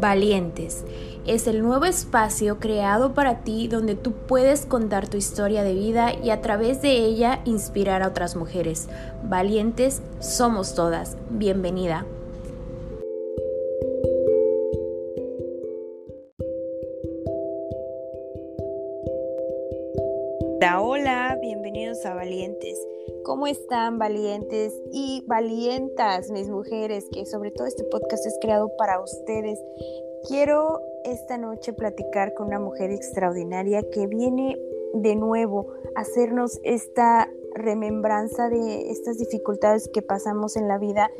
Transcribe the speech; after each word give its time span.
Valientes. 0.00 0.84
Es 1.26 1.46
el 1.46 1.62
nuevo 1.62 1.84
espacio 1.84 2.58
creado 2.58 3.12
para 3.12 3.40
ti 3.40 3.68
donde 3.68 3.94
tú 3.94 4.12
puedes 4.12 4.64
contar 4.64 5.08
tu 5.08 5.18
historia 5.18 5.62
de 5.62 5.74
vida 5.74 6.14
y 6.14 6.30
a 6.30 6.40
través 6.40 6.80
de 6.80 6.96
ella 6.96 7.40
inspirar 7.44 8.02
a 8.02 8.08
otras 8.08 8.34
mujeres. 8.34 8.88
Valientes 9.22 10.00
somos 10.18 10.74
todas. 10.74 11.18
Bienvenida. 11.28 12.06
¿Cómo 23.40 23.50
están 23.50 23.98
valientes 23.98 24.78
y 24.92 25.24
valientas 25.26 26.30
mis 26.30 26.50
mujeres? 26.50 27.06
Que 27.10 27.24
sobre 27.24 27.50
todo 27.50 27.66
este 27.66 27.84
podcast 27.84 28.26
es 28.26 28.36
creado 28.38 28.70
para 28.76 29.00
ustedes. 29.00 29.58
Quiero 30.28 30.78
esta 31.06 31.38
noche 31.38 31.72
platicar 31.72 32.34
con 32.34 32.48
una 32.48 32.58
mujer 32.58 32.90
extraordinaria 32.90 33.82
que 33.94 34.06
viene 34.08 34.58
de 34.92 35.16
nuevo 35.16 35.68
a 35.96 36.02
hacernos 36.02 36.60
esta 36.64 37.30
remembranza 37.54 38.50
de 38.50 38.90
estas 38.90 39.16
dificultades 39.16 39.88
que 39.88 40.02
pasamos 40.02 40.54
en 40.56 40.68
la 40.68 40.76
vida 40.76 41.10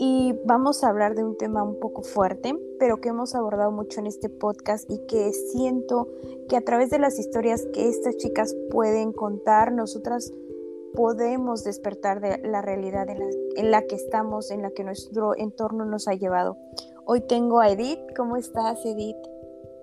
y 0.00 0.34
vamos 0.44 0.82
a 0.82 0.88
hablar 0.88 1.14
de 1.14 1.22
un 1.22 1.36
tema 1.36 1.62
un 1.62 1.78
poco 1.78 2.02
fuerte, 2.02 2.52
pero 2.80 3.00
que 3.00 3.10
hemos 3.10 3.36
abordado 3.36 3.70
mucho 3.70 4.00
en 4.00 4.08
este 4.08 4.28
podcast 4.28 4.90
y 4.90 4.98
que 5.06 5.32
siento 5.32 6.08
que 6.48 6.56
a 6.56 6.62
través 6.62 6.90
de 6.90 6.98
las 6.98 7.20
historias 7.20 7.64
que 7.72 7.88
estas 7.88 8.16
chicas 8.16 8.56
pueden 8.72 9.12
contar, 9.12 9.70
nosotras 9.70 10.32
podemos 10.94 11.64
despertar 11.64 12.20
de 12.20 12.38
la 12.48 12.62
realidad 12.62 13.06
en 13.08 13.70
la, 13.70 13.82
que 13.82 13.94
estamos, 13.94 14.50
en 14.50 14.62
la 14.62 14.70
que 14.70 14.84
nuestro 14.84 15.36
entorno 15.36 15.84
nos 15.84 16.08
ha 16.08 16.14
llevado. 16.14 16.56
Hoy 17.04 17.20
tengo 17.20 17.60
a 17.60 17.70
Edith. 17.70 18.00
¿Cómo 18.16 18.36
estás, 18.36 18.84
Edith? 18.84 19.16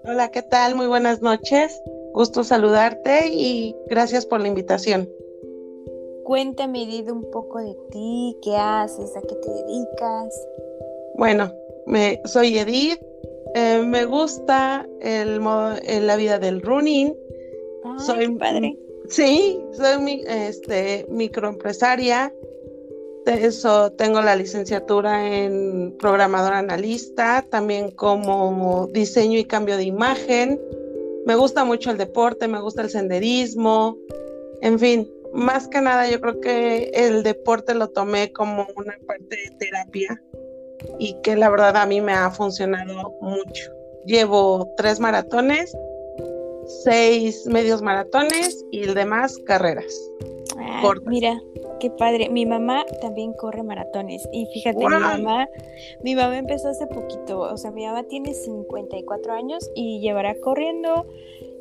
Hola, 0.06 0.30
¿qué 0.32 0.42
tal? 0.42 0.76
Muy 0.76 0.88
buenas 0.88 1.22
noches. 1.22 1.82
Gusto 2.14 2.44
saludarte 2.44 3.30
y 3.32 3.76
gracias 3.88 4.26
por 4.26 4.42
la 4.42 4.48
invitación. 4.48 5.10
Cuéntame, 6.24 6.84
Edith, 6.84 7.10
un 7.10 7.30
poco 7.32 7.60
de 7.60 7.76
ti, 7.92 8.38
qué 8.42 8.56
haces, 8.56 9.16
a 9.16 9.22
qué 9.22 9.36
te 9.36 9.50
dedicas. 9.50 10.48
Bueno, 11.16 11.52
me, 11.86 12.22
soy 12.26 12.58
Edith. 12.58 13.02
Eh, 13.56 13.82
me 13.86 14.06
gusta 14.06 14.88
el, 15.00 15.42
la 15.42 16.16
vida 16.16 16.38
del 16.38 16.62
running. 16.62 17.16
soy 17.98 18.28
padre 18.38 18.78
Sí, 19.10 19.60
soy 19.72 20.24
este, 20.28 21.06
microempresaria. 21.10 22.34
eso 23.26 23.92
tengo 23.94 24.22
la 24.22 24.36
licenciatura 24.36 25.44
en 25.44 25.96
programador 25.98 26.54
analista, 26.54 27.46
también 27.50 27.92
como 27.92 28.88
diseño 28.92 29.40
y 29.40 29.46
cambio 29.46 29.78
de 29.78 29.84
imagen. 29.84 30.62
Me 31.26 31.36
gusta 31.36 31.64
mucho 31.64 31.92
el 31.92 31.98
deporte, 31.98 32.48
me 32.48 32.62
gusta 32.62 32.82
el 32.82 32.90
senderismo. 32.90 33.98
En 34.62 34.78
fin, 34.78 35.10
más 35.34 35.68
que 35.68 35.82
nada 35.82 36.10
yo 36.10 36.20
creo 36.20 36.40
que 36.42 36.92
el 36.94 37.24
deporte 37.24 37.76
lo 37.76 37.90
tomé 37.90 38.32
como 38.34 38.68
una 38.76 38.98
parte 39.06 39.36
de 39.36 39.56
terapia 39.58 40.22
y 41.00 41.16
que 41.22 41.36
la 41.36 41.50
verdad 41.50 41.78
a 41.78 41.86
mí 41.86 42.02
me 42.02 42.14
ha 42.14 42.30
funcionado 42.32 43.16
mucho. 43.22 43.72
Llevo 44.06 44.74
tres 44.78 45.00
maratones 45.00 45.76
seis 46.68 47.46
medios 47.48 47.82
maratones 47.82 48.66
y 48.72 48.84
el 48.84 48.94
demás 48.94 49.38
carreras. 49.46 50.12
Ah, 50.60 50.94
mira, 51.06 51.42
qué 51.80 51.90
padre. 51.92 52.30
Mi 52.30 52.46
mamá 52.46 52.86
también 53.02 53.34
corre 53.34 53.64
maratones. 53.64 54.28
Y 54.32 54.46
fíjate, 54.48 54.78
mi 54.78 54.86
mamá, 54.86 55.48
mi 56.04 56.16
mamá 56.16 56.38
empezó 56.38 56.70
hace 56.70 56.88
poquito. 56.88 57.40
O 57.40 57.58
sea, 57.58 57.72
mi 57.72 57.86
mamá 57.86 58.04
tiene 58.04 58.34
54 58.34 59.34
años 59.34 59.70
y 59.76 60.00
llevará 60.00 60.36
corriendo 60.42 61.06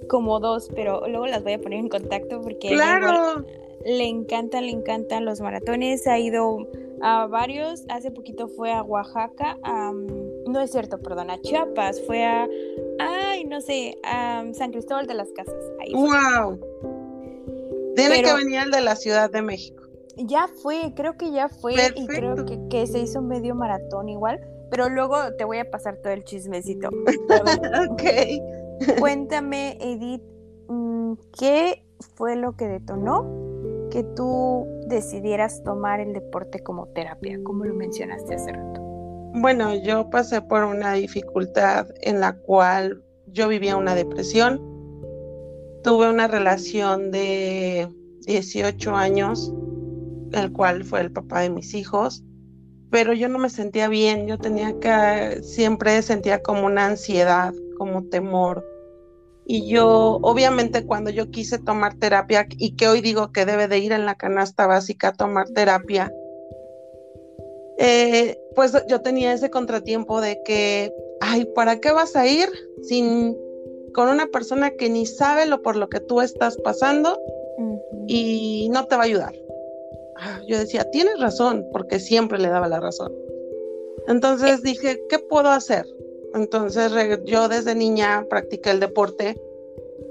como 0.08 0.41
dos, 0.41 0.69
pero 0.75 1.06
luego 1.09 1.26
las 1.26 1.42
voy 1.42 1.54
a 1.54 1.60
poner 1.60 1.80
en 1.80 1.88
contacto 1.88 2.41
porque 2.41 2.69
claro. 2.69 3.44
le 3.84 4.04
encantan, 4.04 4.66
le 4.66 4.72
encantan 4.72 5.25
los 5.25 5.41
maratones. 5.41 6.06
Ha 6.06 6.19
ido 6.19 6.66
a 7.03 7.26
varios. 7.26 7.84
Hace 7.88 8.10
poquito 8.10 8.48
fue 8.48 8.72
a 8.72 8.82
Oaxaca. 8.82 9.59
no 9.62 10.60
es 10.60 10.70
cierto, 10.70 10.98
perdón, 10.98 11.30
a 11.30 11.41
Chiapas. 11.41 12.00
Fue 12.06 12.25
a 12.25 12.48
ay, 12.98 13.25
no 13.46 13.60
sé, 13.60 13.96
San 14.52 14.72
Cristóbal 14.72 15.06
de 15.06 15.14
las 15.14 15.30
Casas. 15.32 15.54
¡Wow! 15.92 16.60
Tiene 17.94 18.22
que 18.22 18.34
venir 18.34 18.60
el 18.64 18.70
de 18.70 18.80
la 18.82 18.96
Ciudad 18.96 19.30
de 19.30 19.42
México. 19.42 19.82
Ya 20.16 20.48
fue, 20.62 20.92
creo 20.94 21.16
que 21.16 21.30
ya 21.30 21.48
fue 21.48 21.74
y 21.94 22.06
creo 22.06 22.36
que, 22.68 22.86
se 22.86 23.00
hizo 23.00 23.20
medio 23.20 23.54
maratón 23.54 24.08
igual, 24.08 24.40
pero 24.70 24.88
luego 24.88 25.16
te 25.36 25.44
voy 25.44 25.58
a 25.58 25.70
pasar 25.70 25.98
todo 26.02 26.12
el 26.12 26.24
chismecito. 26.24 26.88
ok. 27.90 28.98
Cuéntame, 28.98 29.78
Edith, 29.80 30.22
mm, 30.68 31.14
¿qué 31.38 31.84
fue 32.14 32.36
lo 32.36 32.56
que 32.56 32.68
detonó 32.68 33.24
que 33.90 34.02
tú 34.02 34.66
decidieras 34.86 35.62
tomar 35.64 36.00
el 36.00 36.12
deporte 36.12 36.60
como 36.60 36.86
terapia, 36.88 37.38
como 37.42 37.64
lo 37.64 37.74
mencionaste 37.74 38.34
hace 38.34 38.52
rato? 38.52 38.80
Bueno, 39.38 39.74
yo 39.74 40.08
pasé 40.08 40.40
por 40.40 40.64
una 40.64 40.94
dificultad 40.94 41.88
en 42.00 42.20
la 42.20 42.36
cual 42.38 43.02
yo 43.36 43.48
vivía 43.48 43.76
una 43.76 43.94
depresión. 43.94 44.60
Tuve 45.84 46.08
una 46.08 46.26
relación 46.26 47.12
de 47.12 47.86
18 48.26 48.97
años, 48.97 49.52
el 50.32 50.50
cual 50.52 50.84
fue 50.84 51.02
el 51.02 51.12
papá 51.12 51.42
de 51.42 51.50
mis 51.50 51.74
hijos, 51.74 52.24
pero 52.91 53.12
yo 53.12 53.28
no 53.28 53.38
me 53.38 53.50
sentía 53.50 53.88
bien, 53.88 54.26
yo 54.26 54.38
tenía 54.38 54.74
que, 54.80 55.42
siempre 55.42 56.02
sentía 56.02 56.42
como 56.42 56.66
una 56.66 56.86
ansiedad, 56.86 57.52
como 57.76 58.04
temor. 58.04 58.64
Y 59.44 59.68
yo, 59.68 60.18
obviamente, 60.22 60.84
cuando 60.84 61.10
yo 61.10 61.30
quise 61.30 61.58
tomar 61.58 61.94
terapia, 61.94 62.47
y 62.50 62.74
que 62.74 62.88
hoy 62.88 63.00
digo 63.00 63.30
que 63.30 63.44
debe 63.44 63.68
de 63.68 63.78
ir 63.78 63.92
en 63.92 64.06
la 64.06 64.16
canasta 64.16 64.66
básica 64.66 65.08
a 65.08 65.12
tomar 65.12 65.48
terapia, 65.50 66.10
eh, 67.78 68.36
pues 68.56 68.72
yo 68.88 69.02
tenía 69.02 69.34
ese 69.34 69.50
contratiempo 69.50 70.20
de 70.20 70.42
que, 70.42 70.92
ay, 71.20 71.44
¿para 71.54 71.78
qué 71.78 71.92
vas 71.92 72.16
a 72.16 72.26
ir 72.26 72.48
sin 72.82 73.36
con 73.92 74.08
una 74.08 74.26
persona 74.26 74.70
que 74.70 74.88
ni 74.88 75.06
sabe 75.06 75.46
lo 75.46 75.62
por 75.62 75.76
lo 75.76 75.88
que 75.88 76.00
tú 76.00 76.20
estás 76.20 76.56
pasando 76.64 77.18
y 78.08 78.68
no 78.72 78.86
te 78.86 78.96
va 78.96 79.02
a 79.02 79.04
ayudar? 79.04 79.34
Ah, 80.18 80.40
yo 80.48 80.58
decía, 80.58 80.90
tienes 80.90 81.20
razón, 81.20 81.66
porque 81.70 82.00
siempre 82.00 82.38
le 82.38 82.48
daba 82.48 82.66
la 82.66 82.80
razón. 82.80 83.14
Entonces 84.08 84.62
dije, 84.62 85.00
¿qué 85.10 85.18
puedo 85.18 85.50
hacer? 85.50 85.86
Entonces 86.34 86.92
yo 87.24 87.48
desde 87.48 87.74
niña 87.74 88.26
practiqué 88.28 88.70
el 88.70 88.80
deporte. 88.80 89.36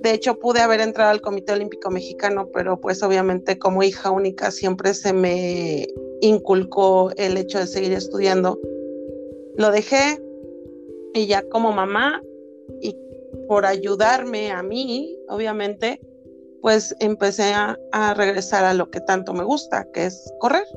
De 0.06 0.14
hecho, 0.14 0.38
pude 0.38 0.60
haber 0.60 0.82
entrado 0.82 1.10
al 1.10 1.20
Comité 1.20 1.54
Olímpico 1.54 1.90
Mexicano, 1.90 2.52
pero 2.54 2.80
pues 2.80 3.02
obviamente 3.02 3.58
como 3.58 3.82
hija 3.82 4.12
única 4.12 4.52
siempre 4.52 4.94
se 4.94 5.14
me 5.14 5.88
inculcó 6.22 7.10
el 7.18 7.36
hecho 7.38 7.58
de 7.58 7.66
seguir 7.66 7.92
estudiando. 7.92 8.60
Lo 9.58 9.72
dejé 9.72 10.22
y 11.16 11.26
ya 11.26 11.42
como 11.50 11.72
mamá 11.72 12.22
y 12.82 12.96
por 13.48 13.66
ayudarme 13.66 14.52
a 14.52 14.62
mí, 14.62 15.18
obviamente, 15.28 16.00
pues 16.62 16.96
empecé 17.00 17.56
a, 17.56 18.14
regresar 18.14 18.64
a 18.64 18.76
lo 18.76 18.92
que 18.92 19.02
tanto 19.02 19.34
me 19.34 19.44
gusta, 19.44 19.88
que 19.92 20.06
es 20.06 20.32
correr. 20.38 20.68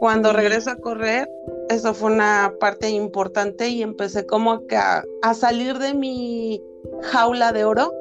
Cuando 0.00 0.32
regreso 0.32 0.70
a 0.70 0.76
correr, 0.80 1.30
eso 1.68 1.94
fue 1.94 2.10
una 2.10 2.52
parte 2.58 2.90
importante 2.90 3.68
y 3.68 3.84
empecé 3.84 4.26
como 4.26 4.66
que 4.66 4.76
a, 4.76 5.04
a 5.22 5.32
salir 5.32 5.78
de 5.78 5.94
mi 5.94 6.60
jaula 7.02 7.52
de 7.52 7.64
oro, 7.64 7.99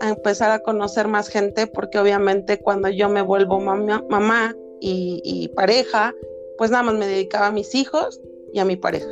a 0.00 0.10
empezar 0.10 0.50
a 0.50 0.60
conocer 0.60 1.08
más 1.08 1.28
gente, 1.28 1.66
porque 1.66 1.98
obviamente 1.98 2.58
cuando 2.58 2.88
yo 2.88 3.08
me 3.08 3.22
vuelvo 3.22 3.60
mamá, 3.60 4.04
mamá 4.08 4.56
y, 4.80 5.48
pareja, 5.54 6.12
pues 6.58 6.70
nada 6.70 6.82
más 6.82 6.94
me 6.94 7.06
dedicaba 7.06 7.46
a 7.46 7.52
mis 7.52 7.74
hijos 7.74 8.20
y 8.52 8.58
a 8.58 8.64
mi 8.64 8.76
pareja. 8.76 9.10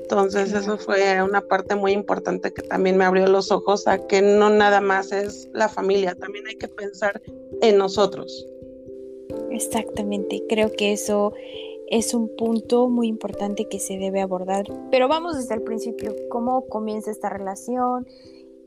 Entonces 0.00 0.52
eso 0.52 0.78
fue 0.78 1.22
una 1.22 1.40
parte 1.40 1.74
muy 1.74 1.92
importante 1.92 2.52
que 2.52 2.62
también 2.62 2.96
me 2.96 3.04
abrió 3.04 3.26
los 3.26 3.50
ojos 3.50 3.86
a 3.86 4.06
que 4.06 4.22
no 4.22 4.50
nada 4.50 4.80
más 4.80 5.12
es 5.12 5.48
la 5.52 5.68
familia, 5.68 6.14
también 6.14 6.46
hay 6.46 6.56
que 6.56 6.68
pensar 6.68 7.20
en 7.60 7.78
nosotros. 7.78 8.46
Exactamente, 9.50 10.42
creo 10.48 10.70
que 10.72 10.92
eso 10.92 11.32
es 11.88 12.14
un 12.14 12.34
punto 12.36 12.88
muy 12.88 13.06
importante 13.06 13.68
que 13.68 13.78
se 13.78 13.96
debe 13.96 14.20
abordar. 14.20 14.64
Pero 14.90 15.08
vamos 15.08 15.36
desde 15.36 15.54
el 15.54 15.62
principio, 15.62 16.14
¿cómo 16.30 16.66
comienza 16.66 17.10
esta 17.10 17.28
relación? 17.28 18.06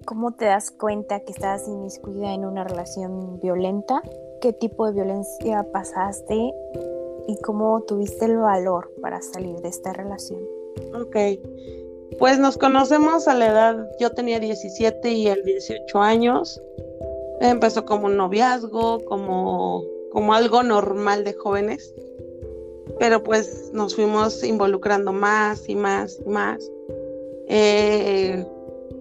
¿Cómo 0.10 0.32
te 0.32 0.46
das 0.46 0.72
cuenta 0.72 1.20
que 1.20 1.32
estás 1.32 1.68
inmiscuida 1.68 2.34
en 2.34 2.44
una 2.44 2.64
relación 2.64 3.40
violenta? 3.40 4.02
qué 4.42 4.54
tipo 4.54 4.88
de 4.88 4.94
violencia 4.94 5.64
pasaste 5.72 6.52
y 7.28 7.38
cómo 7.44 7.82
tuviste 7.82 8.26
el 8.26 8.38
valor 8.38 8.92
para 9.04 9.22
salir 9.22 9.58
de 9.58 9.70
esta 9.70 9.94
relación. 9.94 10.40
Ok, 11.00 11.16
pues 12.18 12.40
nos 12.40 12.58
conocemos 12.58 13.28
a 13.28 13.36
la 13.36 13.50
edad, 13.50 13.88
yo 14.00 14.10
tenía 14.10 14.40
17 14.40 15.12
y 15.12 15.28
él 15.28 15.44
18 15.44 16.00
años. 16.00 16.60
Empezó 17.40 17.86
como 17.86 18.08
un 18.08 18.18
noviazgo, 18.18 19.06
como, 19.06 19.84
como 20.12 20.34
algo 20.34 20.64
normal 20.64 21.24
de 21.24 21.34
jóvenes, 21.34 21.94
pero 22.98 23.22
pues 23.22 23.70
nos 23.74 23.94
fuimos 23.94 24.44
involucrando 24.44 25.14
más 25.14 25.70
y 25.70 25.76
más 25.76 26.20
y 26.26 26.30
más. 26.30 26.68
Eh, 27.48 28.44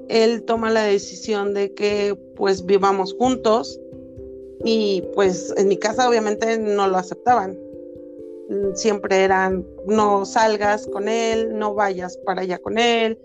él 0.09 0.43
toma 0.45 0.71
la 0.71 0.83
decisión 0.83 1.55
de 1.55 1.75
que 1.75 2.19
pues 2.37 2.65
vivamos 2.65 3.15
juntos 3.15 3.79
y 4.65 5.03
pues 5.15 5.53
en 5.57 5.69
mi 5.69 5.77
casa 5.77 6.09
obviamente 6.09 6.59
no 6.59 6.89
lo 6.89 6.97
aceptaban. 6.97 7.59
Siempre 8.75 9.25
eran 9.25 9.67
no 9.87 10.25
salgas 10.25 10.87
con 10.87 11.09
él, 11.09 11.59
no 11.59 11.75
vayas 11.75 12.17
para 12.25 12.43
allá 12.43 12.59
con 12.59 12.79
él, 12.79 13.19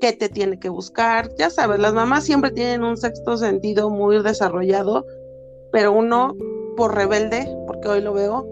qué 0.00 0.12
te 0.12 0.28
tiene 0.28 0.58
que 0.58 0.70
buscar. 0.70 1.34
Ya 1.36 1.50
sabes, 1.50 1.78
las 1.78 1.92
mamás 1.92 2.24
siempre 2.24 2.50
tienen 2.50 2.82
un 2.82 2.96
sexto 2.96 3.36
sentido 3.36 3.90
muy 3.90 4.22
desarrollado, 4.22 5.06
pero 5.72 5.92
uno 5.92 6.36
por 6.76 6.94
rebelde, 6.94 7.46
porque 7.66 7.88
hoy 7.88 8.00
lo 8.00 8.14
veo, 8.14 8.46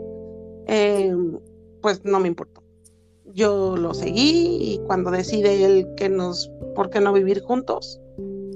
eh, 0.66 1.14
pues 1.80 2.04
no 2.04 2.20
me 2.20 2.28
importó. 2.28 2.62
Yo 3.38 3.76
lo 3.76 3.94
seguí 3.94 4.58
y 4.60 4.78
cuando 4.88 5.12
decide 5.12 5.64
él 5.64 5.86
que 5.96 6.08
nos, 6.08 6.50
¿por 6.74 6.90
qué 6.90 7.00
no 7.00 7.12
vivir 7.12 7.40
juntos? 7.40 8.00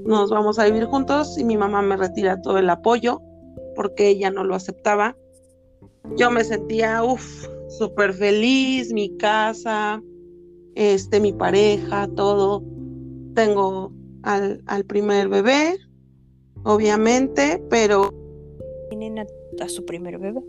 Nos 0.05 0.29
vamos 0.31 0.58
a 0.58 0.64
vivir 0.64 0.87
juntos 0.87 1.38
y 1.38 1.44
mi 1.44 1.56
mamá 1.56 1.82
me 1.82 1.96
retira 1.96 2.43
todo 2.43 2.58
el 2.58 2.69
apoyo 2.69 3.23
porque 3.76 4.08
ella 4.08 4.32
no 4.32 4.43
lo 4.43 4.56
aceptaba. 4.56 5.17
Yo 6.17 6.32
me 6.32 6.43
sentía, 6.43 7.05
uff, 7.05 7.46
súper 7.79 8.12
feliz, 8.12 8.93
mi 8.93 9.17
casa, 9.19 10.02
este, 10.75 11.20
mi 11.20 11.32
pareja, 11.32 12.08
todo. 12.17 12.64
Tengo 13.37 13.93
al, 14.25 14.64
al 14.67 14.84
primer 14.84 15.29
bebé, 15.29 15.79
obviamente, 16.64 17.62
pero... 17.70 18.12
Tienen 18.88 19.20
a, 19.20 19.69
su 19.69 19.87
primer 19.87 20.19
bebé. 20.19 20.43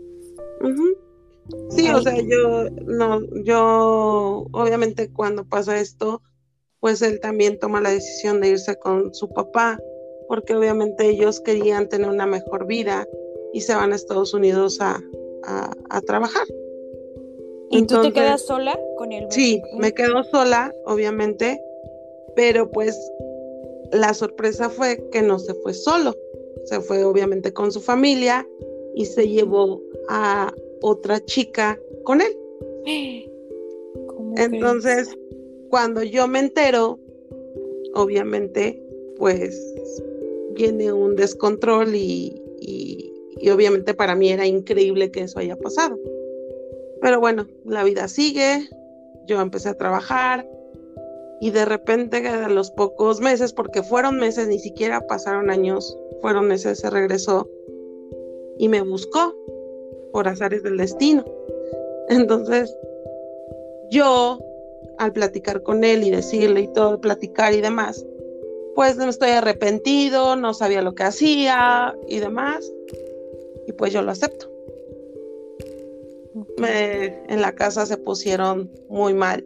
Sí, 1.70 1.90
o 1.90 2.00
sea, 2.00 2.16
yo, 2.16 2.70
no, 2.86 3.20
yo, 3.42 4.46
obviamente 4.52 5.12
cuando 5.12 5.44
pasa 5.44 5.78
esto, 5.78 6.22
pues 6.80 7.02
él 7.02 7.20
también 7.20 7.58
toma 7.58 7.80
la 7.80 7.90
decisión 7.90 8.40
de 8.40 8.50
irse 8.50 8.76
con 8.76 9.14
su 9.14 9.28
papá, 9.30 9.78
porque 10.28 10.54
obviamente 10.54 11.08
ellos 11.08 11.40
querían 11.40 11.88
tener 11.88 12.08
una 12.08 12.26
mejor 12.26 12.66
vida 12.66 13.06
y 13.52 13.60
se 13.60 13.74
van 13.74 13.92
a 13.92 13.96
Estados 13.96 14.34
Unidos 14.34 14.80
a, 14.80 15.00
a, 15.90 16.00
trabajar. 16.02 16.46
¿Y 17.70 17.86
tú 17.86 18.00
te 18.02 18.12
quedas 18.12 18.42
sola 18.46 18.78
con 18.96 19.12
él? 19.12 19.26
Sí, 19.30 19.62
me 19.78 19.92
quedo 19.92 20.24
sola, 20.24 20.74
obviamente, 20.86 21.60
pero 22.34 22.70
pues 22.70 22.98
la 23.92 24.14
sorpresa 24.14 24.70
fue 24.70 25.08
que 25.10 25.22
no 25.22 25.38
se 25.38 25.54
fue 25.54 25.74
solo, 25.74 26.14
se 26.64 26.80
fue 26.80 27.04
obviamente 27.04 27.52
con 27.52 27.70
su 27.70 27.80
familia 27.80 28.46
y 28.94 29.06
se 29.06 29.28
llevó 29.28 29.80
a 30.08 30.52
otra 30.84 31.24
chica 31.24 31.80
con 32.04 32.20
él. 32.20 32.36
Entonces, 34.36 35.08
cuando 35.70 36.02
yo 36.02 36.28
me 36.28 36.40
entero, 36.40 36.98
obviamente, 37.94 38.82
pues 39.16 39.74
viene 40.52 40.92
un 40.92 41.16
descontrol 41.16 41.94
y, 41.94 42.40
y 42.60 43.50
obviamente 43.50 43.94
para 43.94 44.14
mí 44.14 44.30
era 44.30 44.46
increíble 44.46 45.10
que 45.10 45.22
eso 45.22 45.38
haya 45.38 45.56
pasado. 45.56 45.98
Pero 47.00 47.18
bueno, 47.18 47.46
la 47.64 47.82
vida 47.82 48.06
sigue, 48.08 48.68
yo 49.26 49.40
empecé 49.40 49.70
a 49.70 49.78
trabajar 49.78 50.46
y 51.40 51.50
de 51.50 51.64
repente 51.64 52.26
a 52.28 52.48
los 52.48 52.70
pocos 52.70 53.20
meses, 53.20 53.52
porque 53.54 53.82
fueron 53.82 54.18
meses, 54.18 54.48
ni 54.48 54.58
siquiera 54.58 55.06
pasaron 55.06 55.50
años, 55.50 55.98
fueron 56.20 56.46
meses, 56.48 56.80
se 56.80 56.90
regresó 56.90 57.48
y 58.58 58.68
me 58.68 58.82
buscó 58.82 59.34
por 60.14 60.28
azares 60.28 60.62
del 60.62 60.76
destino. 60.76 61.24
Entonces, 62.08 62.78
yo, 63.90 64.38
al 64.96 65.12
platicar 65.12 65.64
con 65.64 65.82
él 65.82 66.04
y 66.04 66.10
decirle 66.12 66.60
y 66.60 66.72
todo, 66.72 67.00
platicar 67.00 67.52
y 67.52 67.60
demás, 67.60 68.06
pues 68.76 68.96
no 68.96 69.08
estoy 69.08 69.30
arrepentido, 69.30 70.36
no 70.36 70.54
sabía 70.54 70.82
lo 70.82 70.94
que 70.94 71.02
hacía 71.02 71.96
y 72.06 72.20
demás, 72.20 72.72
y 73.66 73.72
pues 73.72 73.92
yo 73.92 74.02
lo 74.02 74.12
acepto. 74.12 74.48
en 76.58 77.40
la 77.40 77.56
casa 77.56 77.84
se 77.84 77.96
pusieron 77.96 78.70
muy 78.88 79.14
mal, 79.14 79.44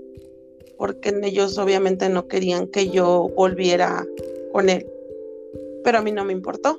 porque 0.76 1.18
ellos 1.22 1.56
obviamente 1.56 2.10
no 2.10 2.28
querían 2.28 2.68
que 2.68 2.90
yo 2.90 3.30
volviera 3.34 4.06
con 4.52 4.68
él, 4.68 4.86
pero 5.82 5.98
a 5.98 6.02
mí 6.02 6.12
no 6.12 6.26
me 6.26 6.34
importó 6.34 6.78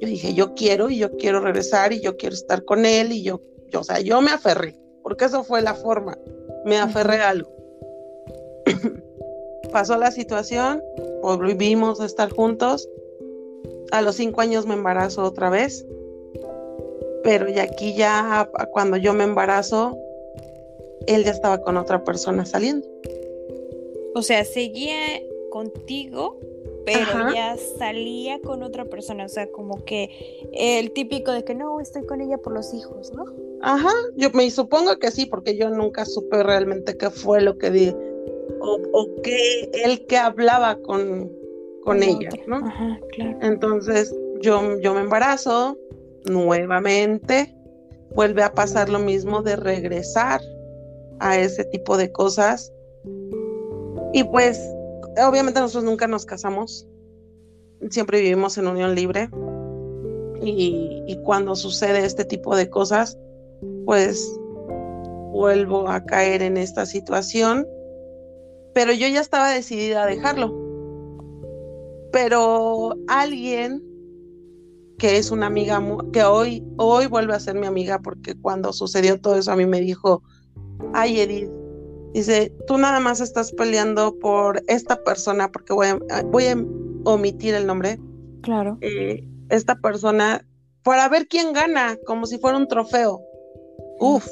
yo 0.00 0.08
dije, 0.08 0.34
yo 0.34 0.54
quiero 0.54 0.90
y 0.90 0.98
yo 0.98 1.16
quiero 1.16 1.40
regresar 1.40 1.92
y 1.92 2.00
yo 2.00 2.16
quiero 2.16 2.34
estar 2.34 2.64
con 2.64 2.86
él 2.86 3.12
y 3.12 3.22
yo, 3.22 3.40
yo 3.68 3.80
o 3.80 3.84
sea, 3.84 4.00
yo 4.00 4.20
me 4.20 4.30
aferré, 4.30 4.76
porque 5.02 5.26
eso 5.26 5.44
fue 5.44 5.62
la 5.62 5.74
forma, 5.74 6.16
me 6.64 6.78
aferré 6.78 7.16
a 7.16 7.30
algo. 7.30 7.50
Pasó 9.72 9.96
la 9.98 10.10
situación, 10.10 10.82
volvimos 11.22 12.00
a 12.00 12.06
estar 12.06 12.30
juntos, 12.30 12.88
a 13.90 14.02
los 14.02 14.16
cinco 14.16 14.40
años 14.40 14.66
me 14.66 14.74
embarazo 14.74 15.22
otra 15.24 15.50
vez, 15.50 15.86
pero 17.22 17.48
y 17.48 17.58
aquí 17.58 17.94
ya 17.94 18.48
cuando 18.72 18.96
yo 18.96 19.12
me 19.14 19.24
embarazo, 19.24 19.98
él 21.06 21.24
ya 21.24 21.30
estaba 21.30 21.60
con 21.60 21.76
otra 21.76 22.04
persona 22.04 22.44
saliendo. 22.44 22.86
O 24.14 24.22
sea, 24.22 24.44
seguía 24.44 25.22
contigo, 25.50 26.38
pero 26.92 27.32
ya 27.32 27.56
salía 27.78 28.40
con 28.40 28.62
otra 28.62 28.84
persona, 28.84 29.26
o 29.26 29.28
sea, 29.28 29.50
como 29.50 29.84
que 29.84 30.10
el 30.52 30.92
típico 30.92 31.32
de 31.32 31.44
que 31.44 31.54
no, 31.54 31.80
estoy 31.80 32.06
con 32.06 32.20
ella 32.20 32.38
por 32.38 32.52
los 32.52 32.72
hijos, 32.74 33.12
¿no? 33.12 33.24
Ajá, 33.60 33.92
yo 34.16 34.30
me 34.32 34.50
supongo 34.50 34.98
que 34.98 35.10
sí, 35.10 35.26
porque 35.26 35.56
yo 35.56 35.70
nunca 35.70 36.04
supe 36.04 36.42
realmente 36.42 36.96
qué 36.96 37.10
fue 37.10 37.40
lo 37.40 37.58
que 37.58 37.70
di, 37.70 37.94
o, 38.60 38.78
o 38.92 39.22
qué, 39.22 39.70
él 39.84 40.06
que 40.06 40.16
hablaba 40.16 40.76
con, 40.82 41.32
con 41.84 42.02
ella, 42.02 42.30
¿no? 42.46 42.56
Ajá, 42.56 43.00
claro. 43.12 43.38
Entonces, 43.42 44.14
yo, 44.40 44.78
yo 44.80 44.94
me 44.94 45.00
embarazo 45.00 45.76
nuevamente, 46.24 47.54
vuelve 48.14 48.42
a 48.42 48.52
pasar 48.52 48.88
lo 48.88 48.98
mismo 48.98 49.42
de 49.42 49.56
regresar 49.56 50.40
a 51.20 51.38
ese 51.38 51.64
tipo 51.64 51.96
de 51.96 52.10
cosas. 52.12 52.72
Y 54.12 54.24
pues 54.24 54.58
obviamente 55.16 55.60
nosotros 55.60 55.84
nunca 55.84 56.06
nos 56.06 56.26
casamos, 56.26 56.86
siempre 57.90 58.20
vivimos 58.20 58.58
en 58.58 58.66
unión 58.66 58.94
libre. 58.94 59.30
Y, 60.40 61.18
cuando 61.24 61.56
sucede 61.56 62.04
este 62.04 62.24
tipo 62.24 62.56
de 62.56 62.70
cosas, 62.70 63.18
pues 63.84 64.38
vuelvo 65.32 65.88
a 65.88 66.04
caer 66.04 66.42
en 66.42 66.56
esta 66.56 66.86
situación, 66.86 67.66
pero 68.72 68.92
yo 68.92 69.08
ya 69.08 69.20
estaba 69.20 69.50
decidida 69.50 70.04
a 70.04 70.06
dejarlo. 70.06 70.54
Pero 72.12 72.94
alguien 73.08 73.82
que 74.98 75.16
es 75.16 75.30
una 75.30 75.46
amiga 75.46 75.80
que 76.12 76.24
hoy 76.24 76.64
hoy 76.76 77.06
vuelve 77.06 77.32
a 77.32 77.40
ser 77.40 77.54
mi 77.54 77.66
amiga 77.66 78.00
porque 78.00 78.34
cuando 78.34 78.72
sucedió 78.72 79.20
todo 79.20 79.36
eso 79.36 79.52
a 79.52 79.56
mí 79.56 79.64
me 79.64 79.80
dijo, 79.80 80.22
"Ay, 80.92 81.20
Edith, 81.20 81.50
Dice, 82.12 82.52
tú 82.66 82.78
nada 82.78 83.00
más 83.00 83.20
estás 83.20 83.52
peleando 83.52 84.18
por 84.18 84.62
esta 84.66 85.02
persona, 85.02 85.50
porque 85.52 85.72
voy 85.72 85.88
a, 85.88 85.98
voy 86.24 86.44
a 86.44 86.56
omitir 87.04 87.54
el 87.54 87.66
nombre. 87.66 87.98
Claro. 88.42 88.78
Eh, 88.80 89.24
esta 89.50 89.76
persona, 89.76 90.46
para 90.82 91.08
ver 91.08 91.26
quién 91.28 91.52
gana, 91.52 91.98
como 92.06 92.26
si 92.26 92.38
fuera 92.38 92.56
un 92.56 92.68
trofeo. 92.68 93.22
Uf, 94.00 94.26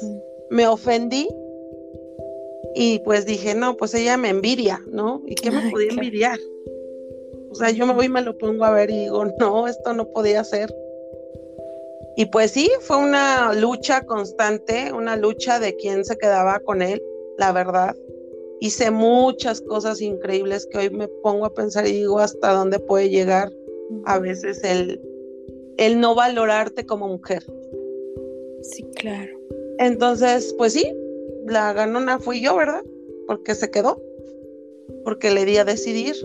me 0.49 0.67
ofendí. 0.67 1.27
Y 2.75 2.99
pues 2.99 3.25
dije, 3.25 3.55
no, 3.55 3.77
pues 3.77 3.93
ella 3.93 4.17
me 4.17 4.29
envidia, 4.29 4.79
¿no? 4.91 5.21
¿Y 5.25 5.35
qué 5.35 5.51
me 5.51 5.71
podía 5.71 5.89
envidiar? 5.89 6.39
O 7.49 7.55
sea, 7.55 7.71
yo 7.71 7.87
me 7.87 7.93
voy 7.93 8.05
y 8.05 8.09
me 8.09 8.21
lo 8.21 8.37
pongo 8.37 8.65
a 8.65 8.71
ver 8.71 8.89
y 8.89 8.99
digo, 8.99 9.25
no, 9.39 9.67
esto 9.67 9.93
no 9.93 10.07
podía 10.09 10.43
ser. 10.43 10.73
Y 12.15 12.25
pues 12.25 12.51
sí, 12.51 12.69
fue 12.81 12.97
una 12.97 13.53
lucha 13.53 14.03
constante, 14.05 14.91
una 14.91 15.15
lucha 15.15 15.59
de 15.59 15.75
quién 15.75 16.03
se 16.03 16.17
quedaba 16.17 16.59
con 16.59 16.81
él 16.81 17.01
la 17.37 17.51
verdad. 17.51 17.95
Hice 18.59 18.89
muchas 18.89 19.61
cosas 19.61 20.01
increíbles 20.01 20.67
que 20.67 20.79
hoy 20.79 20.89
me 20.89 21.07
pongo 21.07 21.45
a 21.45 21.53
pensar 21.53 21.85
y 21.87 21.91
digo 21.91 22.19
hasta 22.19 22.53
dónde 22.53 22.79
puede 22.79 23.09
llegar 23.09 23.51
a 24.05 24.19
veces 24.19 24.63
el, 24.63 24.99
el 25.77 25.99
no 25.99 26.15
valorarte 26.15 26.85
como 26.85 27.07
mujer. 27.07 27.45
Sí, 28.63 28.83
claro. 28.95 29.37
Entonces, 29.77 30.53
pues 30.57 30.73
sí, 30.73 30.91
la 31.45 31.71
ganona 31.73 32.19
fui 32.19 32.41
yo, 32.41 32.55
¿verdad? 32.55 32.81
Porque 33.27 33.53
se 33.53 33.69
quedó. 33.69 34.01
Porque 35.03 35.31
le 35.31 35.45
di 35.45 35.57
a 35.57 35.65
decidir 35.65 36.15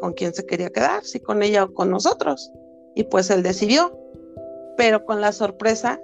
con 0.00 0.12
quién 0.12 0.34
se 0.34 0.44
quería 0.44 0.70
quedar, 0.70 1.04
si 1.04 1.18
con 1.20 1.42
ella 1.42 1.64
o 1.64 1.74
con 1.74 1.90
nosotros. 1.90 2.52
Y 2.94 3.04
pues 3.04 3.30
él 3.30 3.42
decidió, 3.42 3.96
pero 4.76 5.04
con 5.04 5.20
la 5.20 5.32
sorpresa 5.32 6.00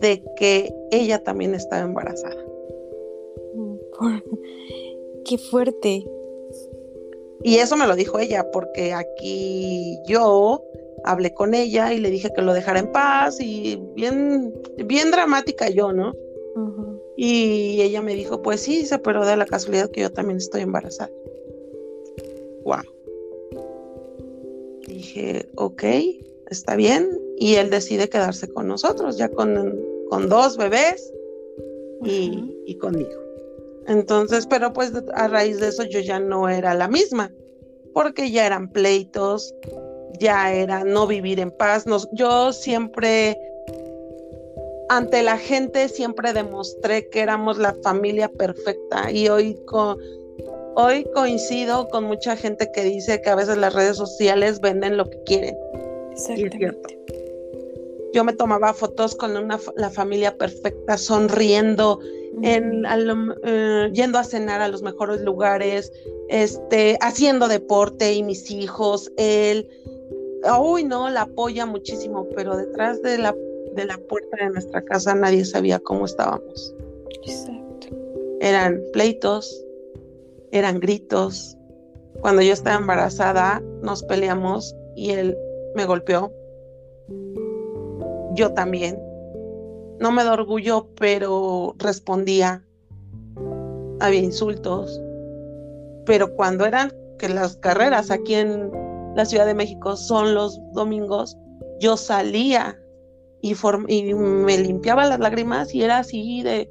de 0.00 0.22
que 0.36 0.74
ella 0.90 1.22
también 1.22 1.54
estaba 1.54 1.82
embarazada. 1.82 2.36
Qué 5.24 5.38
fuerte. 5.38 6.04
Y 7.42 7.56
eso 7.56 7.76
me 7.76 7.86
lo 7.86 7.94
dijo 7.94 8.18
ella, 8.18 8.50
porque 8.50 8.92
aquí 8.92 9.98
yo 10.06 10.64
hablé 11.04 11.32
con 11.34 11.54
ella 11.54 11.92
y 11.92 11.98
le 11.98 12.10
dije 12.10 12.32
que 12.34 12.42
lo 12.42 12.52
dejara 12.52 12.80
en 12.80 12.90
paz 12.90 13.40
y 13.40 13.80
bien, 13.94 14.52
bien 14.86 15.10
dramática 15.10 15.68
yo, 15.68 15.92
¿no? 15.92 16.14
Y 17.16 17.80
ella 17.82 18.00
me 18.00 18.14
dijo, 18.14 18.42
pues 18.42 18.60
sí, 18.60 18.88
pero 19.02 19.24
da 19.24 19.36
la 19.36 19.46
casualidad 19.46 19.90
que 19.90 20.02
yo 20.02 20.12
también 20.12 20.38
estoy 20.38 20.62
embarazada. 20.62 21.10
wow. 22.64 22.82
Dije, 24.86 25.48
ok, 25.56 25.82
está 26.48 26.76
bien. 26.76 27.08
Y 27.36 27.54
él 27.54 27.70
decide 27.70 28.08
quedarse 28.08 28.48
con 28.48 28.68
nosotros, 28.68 29.16
ya 29.18 29.28
con, 29.28 29.80
con 30.08 30.28
dos 30.28 30.56
bebés 30.56 31.12
y, 32.04 32.56
y 32.66 32.76
conmigo. 32.76 33.27
Entonces, 33.88 34.46
pero 34.46 34.72
pues 34.72 34.92
a 35.14 35.28
raíz 35.28 35.58
de 35.60 35.68
eso 35.68 35.82
yo 35.82 36.00
ya 36.00 36.20
no 36.20 36.48
era 36.48 36.74
la 36.74 36.88
misma, 36.88 37.32
porque 37.94 38.30
ya 38.30 38.46
eran 38.46 38.68
pleitos, 38.68 39.54
ya 40.20 40.52
era 40.52 40.84
no 40.84 41.06
vivir 41.06 41.40
en 41.40 41.50
paz. 41.50 41.86
Nos, 41.86 42.06
yo 42.12 42.52
siempre, 42.52 43.38
ante 44.90 45.22
la 45.22 45.38
gente, 45.38 45.88
siempre 45.88 46.34
demostré 46.34 47.08
que 47.08 47.20
éramos 47.20 47.56
la 47.56 47.74
familia 47.82 48.28
perfecta 48.28 49.10
y 49.10 49.30
hoy, 49.30 49.58
hoy 50.76 51.04
coincido 51.14 51.88
con 51.88 52.04
mucha 52.04 52.36
gente 52.36 52.70
que 52.70 52.82
dice 52.82 53.22
que 53.22 53.30
a 53.30 53.36
veces 53.36 53.56
las 53.56 53.72
redes 53.72 53.96
sociales 53.96 54.60
venden 54.60 54.98
lo 54.98 55.08
que 55.08 55.22
quieren. 55.22 55.56
Exactamente. 56.12 56.98
Yo 58.12 58.22
me 58.24 58.34
tomaba 58.34 58.74
fotos 58.74 59.14
con 59.14 59.36
una, 59.36 59.58
la 59.76 59.90
familia 59.90 60.36
perfecta, 60.36 60.98
sonriendo, 60.98 62.00
en, 62.42 62.84
eh, 63.44 63.90
yendo 63.92 64.18
a 64.18 64.24
cenar 64.24 64.60
a 64.60 64.68
los 64.68 64.82
mejores 64.82 65.20
lugares, 65.20 65.92
este, 66.28 66.98
haciendo 67.00 67.48
deporte 67.48 68.12
y 68.12 68.22
mis 68.22 68.50
hijos, 68.50 69.10
él, 69.16 69.68
uy, 70.60 70.84
no, 70.84 71.08
la 71.10 71.22
apoya 71.22 71.66
muchísimo, 71.66 72.26
pero 72.34 72.56
detrás 72.56 73.02
de 73.02 73.18
la, 73.18 73.34
de 73.74 73.84
la 73.84 73.98
puerta 73.98 74.36
de 74.38 74.50
nuestra 74.50 74.82
casa 74.82 75.14
nadie 75.14 75.44
sabía 75.44 75.78
cómo 75.78 76.04
estábamos. 76.04 76.74
Exacto. 77.24 77.88
Eran 78.40 78.82
pleitos, 78.92 79.64
eran 80.52 80.80
gritos. 80.80 81.56
Cuando 82.20 82.42
yo 82.42 82.52
estaba 82.52 82.76
embarazada, 82.76 83.62
nos 83.82 84.02
peleamos 84.04 84.74
y 84.96 85.10
él 85.10 85.36
me 85.74 85.84
golpeó. 85.84 86.32
Yo 88.34 88.52
también. 88.52 89.07
No 90.00 90.12
me 90.12 90.24
da 90.24 90.32
orgullo, 90.32 90.88
pero 90.96 91.74
respondía. 91.78 92.62
Había 94.00 94.20
insultos. 94.20 95.00
Pero 96.06 96.34
cuando 96.34 96.64
eran 96.64 96.92
que 97.18 97.28
las 97.28 97.56
carreras 97.56 98.10
aquí 98.10 98.34
en 98.34 98.70
la 99.16 99.24
Ciudad 99.24 99.46
de 99.46 99.54
México 99.54 99.96
son 99.96 100.34
los 100.34 100.60
domingos, 100.72 101.36
yo 101.80 101.96
salía 101.96 102.78
y, 103.42 103.54
me 104.14 104.58
limpiaba 104.58 105.06
las 105.06 105.18
lágrimas 105.18 105.74
y 105.74 105.82
era 105.82 105.98
así 105.98 106.42
de 106.42 106.70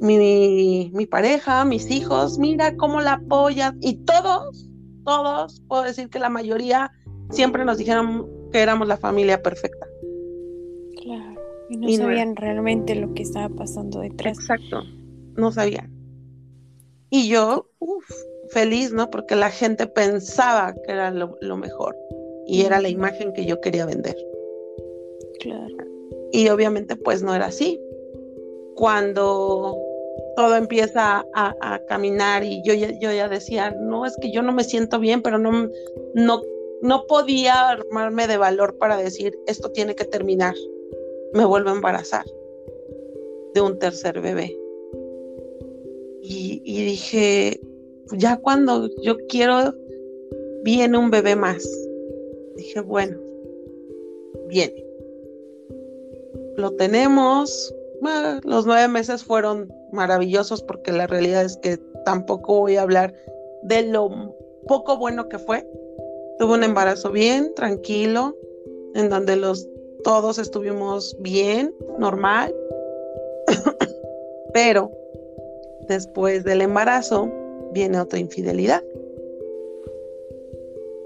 mi, 0.00 0.90
mi 0.92 1.06
pareja, 1.06 1.64
mis 1.64 1.90
hijos, 1.90 2.38
mira 2.38 2.76
cómo 2.76 3.00
la 3.00 3.14
apoyas. 3.14 3.74
Y 3.80 3.96
todos, 4.04 4.68
todos, 5.04 5.62
puedo 5.68 5.82
decir 5.82 6.10
que 6.10 6.18
la 6.18 6.28
mayoría 6.28 6.92
siempre 7.30 7.64
nos 7.64 7.78
dijeron 7.78 8.28
que 8.52 8.60
éramos 8.60 8.86
la 8.86 8.96
familia 8.96 9.42
perfecta. 9.42 9.86
Y 11.70 11.76
no 11.76 11.88
sabían 12.04 12.36
realmente 12.36 12.94
lo 12.94 13.14
que 13.14 13.22
estaba 13.22 13.48
pasando 13.48 14.00
detrás. 14.00 14.38
Exacto, 14.38 14.82
no 15.36 15.50
sabían. 15.52 15.90
Y 17.10 17.28
yo, 17.28 17.70
uff, 17.78 18.10
feliz, 18.50 18.92
¿no? 18.92 19.10
Porque 19.10 19.36
la 19.36 19.50
gente 19.50 19.86
pensaba 19.86 20.74
que 20.74 20.92
era 20.92 21.10
lo, 21.10 21.56
mejor 21.56 21.96
y 22.46 22.62
era 22.62 22.80
la 22.80 22.88
imagen 22.88 23.32
que 23.32 23.46
yo 23.46 23.60
quería 23.60 23.86
vender. 23.86 24.16
Claro. 25.40 25.76
Y 26.32 26.48
obviamente 26.48 26.96
pues 26.96 27.22
no 27.22 27.34
era 27.34 27.46
así. 27.46 27.80
Cuando 28.74 29.78
todo 30.36 30.56
empieza 30.56 31.24
a, 31.34 31.80
caminar 31.88 32.42
y 32.42 32.62
yo 32.64 32.74
ya, 32.74 32.90
yo 32.98 33.12
ya 33.12 33.28
decía, 33.28 33.70
no, 33.70 34.04
es 34.06 34.16
que 34.20 34.32
yo 34.32 34.42
no 34.42 34.52
me 34.52 34.64
siento 34.64 34.98
bien, 34.98 35.22
pero 35.22 35.38
no, 35.38 35.68
no, 36.14 36.42
no 36.82 37.06
podía 37.06 37.68
armarme 37.70 38.26
de 38.26 38.36
valor 38.36 38.76
para 38.78 38.96
decir, 38.96 39.38
esto 39.46 39.70
tiene 39.70 39.94
que 39.94 40.04
terminar, 40.04 40.54
me 41.34 41.44
vuelvo 41.44 41.70
a 41.70 41.74
embarazar 41.74 42.24
de 43.54 43.60
un 43.60 43.78
tercer 43.78 44.20
bebé. 44.20 44.56
Y, 46.22 46.60
dije, 46.64 47.60
ya 48.12 48.38
cuando 48.38 48.88
yo 49.02 49.16
quiero, 49.28 49.74
viene 50.62 50.96
un 50.96 51.10
bebé 51.10 51.36
más. 51.36 51.68
Dije, 52.56 52.80
bueno, 52.80 53.18
viene. 54.48 54.82
Lo 56.56 56.70
tenemos. 56.72 57.74
los 58.44 58.66
nueve 58.66 58.88
meses 58.88 59.22
fueron 59.22 59.70
maravillosos 59.92 60.62
porque 60.62 60.92
la 60.92 61.06
realidad 61.06 61.44
es 61.44 61.58
que 61.58 61.76
tampoco 62.04 62.60
voy 62.60 62.76
a 62.76 62.82
hablar 62.82 63.14
de 63.64 63.82
lo 63.82 64.34
poco 64.66 64.96
bueno 64.96 65.28
que 65.28 65.38
fue. 65.38 65.68
Tuve 66.38 66.54
un 66.54 66.64
embarazo 66.64 67.12
bien, 67.12 67.52
tranquilo, 67.54 68.36
en 68.94 69.10
donde 69.10 69.36
los 69.36 69.68
todos 70.04 70.38
estuvimos 70.38 71.16
bien, 71.18 71.74
normal. 71.98 72.54
Pero 74.54 74.92
después 75.88 76.44
del 76.44 76.62
embarazo, 76.62 77.28
viene 77.72 77.98
otra 77.98 78.20
infidelidad. 78.20 78.82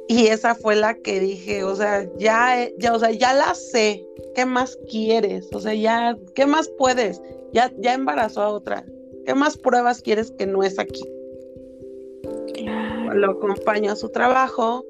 Y 0.09 0.27
esa 0.27 0.55
fue 0.55 0.75
la 0.75 0.95
que 0.95 1.21
dije, 1.21 1.65
o 1.65 1.75
sea, 1.77 2.09
ya, 2.17 2.69
ya, 2.79 2.95
o 2.95 2.99
sea, 2.99 3.11
ya 3.11 3.35
la 3.35 3.55
sé. 3.55 4.07
¿Qué 4.35 4.47
más 4.47 4.79
quieres? 4.91 5.49
O 5.53 5.61
sea, 5.61 5.75
ya, 5.75 6.17
¿qué 6.35 6.47
más 6.47 6.69
puedes? 6.79 7.21
Ya, 7.53 7.73
ya 7.79 7.95
embarazó 7.95 8.43
a 8.43 8.49
otra. 8.51 8.85
¿Qué 9.27 9.35
más 9.35 9.59
pruebas 9.59 10.01
quieres 10.01 10.31
que 10.31 10.47
no 10.47 10.63
es 10.63 10.79
aquí? 10.79 11.05
Lo 13.13 13.33
acompaño 13.33 13.93
a 13.93 13.97
su 13.97 14.09
trabajo, 14.09 14.85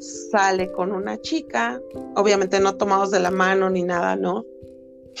sale 0.00 0.70
con 0.72 0.92
una 0.92 1.20
chica, 1.20 1.80
obviamente 2.16 2.58
no 2.60 2.76
tomados 2.76 3.10
de 3.10 3.20
la 3.20 3.30
mano 3.30 3.70
ni 3.70 3.82
nada, 3.82 4.16
¿no? 4.16 4.44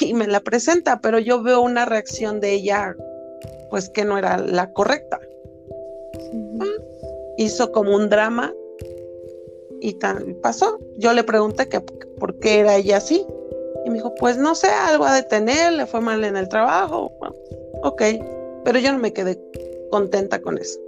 Y 0.00 0.14
me 0.14 0.26
la 0.26 0.40
presenta, 0.40 1.00
pero 1.00 1.18
yo 1.18 1.42
veo 1.42 1.60
una 1.60 1.84
reacción 1.84 2.40
de 2.40 2.52
ella, 2.54 2.96
pues 3.70 3.90
que 3.90 4.04
no 4.04 4.16
era 4.16 4.38
la 4.38 4.72
correcta 4.72 5.20
hizo 7.40 7.72
como 7.72 7.96
un 7.96 8.08
drama 8.10 8.52
y 9.80 9.94
pasó. 10.42 10.78
Yo 10.98 11.12
le 11.14 11.24
pregunté 11.24 11.68
que 11.68 11.80
por 11.80 12.38
qué 12.38 12.60
era 12.60 12.76
ella 12.76 12.98
así. 12.98 13.26
Y 13.86 13.88
me 13.88 13.96
dijo, 13.96 14.14
pues 14.16 14.36
no 14.36 14.54
sé, 14.54 14.66
algo 14.66 15.06
a 15.06 15.14
detener, 15.14 15.72
le 15.72 15.86
fue 15.86 16.02
mal 16.02 16.22
en 16.22 16.36
el 16.36 16.48
trabajo. 16.48 17.10
ok, 17.82 18.02
pero 18.62 18.78
yo 18.78 18.92
no 18.92 18.98
me 18.98 19.14
quedé 19.14 19.40
contenta 19.90 20.42
con 20.42 20.58
eso. 20.58 20.78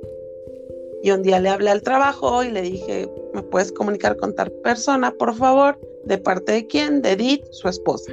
Y 1.02 1.10
un 1.10 1.22
día 1.22 1.40
le 1.40 1.48
hablé 1.48 1.70
al 1.70 1.82
trabajo 1.82 2.44
y 2.44 2.50
le 2.50 2.60
dije, 2.60 3.08
¿me 3.32 3.42
puedes 3.42 3.72
comunicar 3.72 4.16
con 4.16 4.34
tal 4.34 4.50
persona, 4.62 5.12
por 5.12 5.34
favor? 5.34 5.78
¿De 6.04 6.18
parte 6.18 6.52
de 6.52 6.66
quién? 6.66 7.02
De 7.02 7.12
Edith, 7.12 7.44
su 7.50 7.68
esposa. 7.68 8.12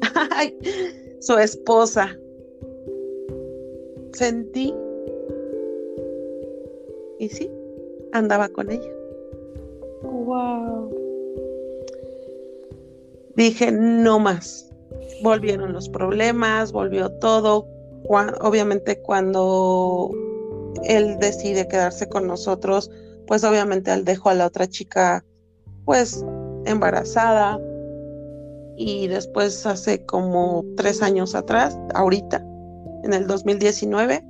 su 1.20 1.38
esposa. 1.38 2.16
Sentí 4.12 4.74
y 7.20 7.28
sí, 7.28 7.50
andaba 8.12 8.48
con 8.48 8.70
ella. 8.70 8.90
Wow. 10.02 10.90
Dije, 13.36 13.70
no 13.70 14.18
más. 14.18 14.72
Volvieron 15.22 15.72
los 15.72 15.88
problemas, 15.88 16.72
volvió 16.72 17.10
todo. 17.12 17.66
obviamente 18.08 19.00
cuando 19.02 20.10
él 20.84 21.18
decide 21.18 21.68
quedarse 21.68 22.08
con 22.08 22.26
nosotros, 22.26 22.90
pues 23.30 23.44
obviamente 23.44 23.92
él 23.92 24.04
dejó 24.04 24.30
a 24.30 24.34
la 24.34 24.44
otra 24.44 24.66
chica 24.66 25.24
pues 25.84 26.26
embarazada 26.64 27.60
y 28.76 29.06
después 29.06 29.64
hace 29.66 30.04
como 30.04 30.64
tres 30.76 31.00
años 31.00 31.36
atrás, 31.36 31.78
ahorita, 31.94 32.44
en 33.04 33.12
el 33.12 33.28
2019, 33.28 34.26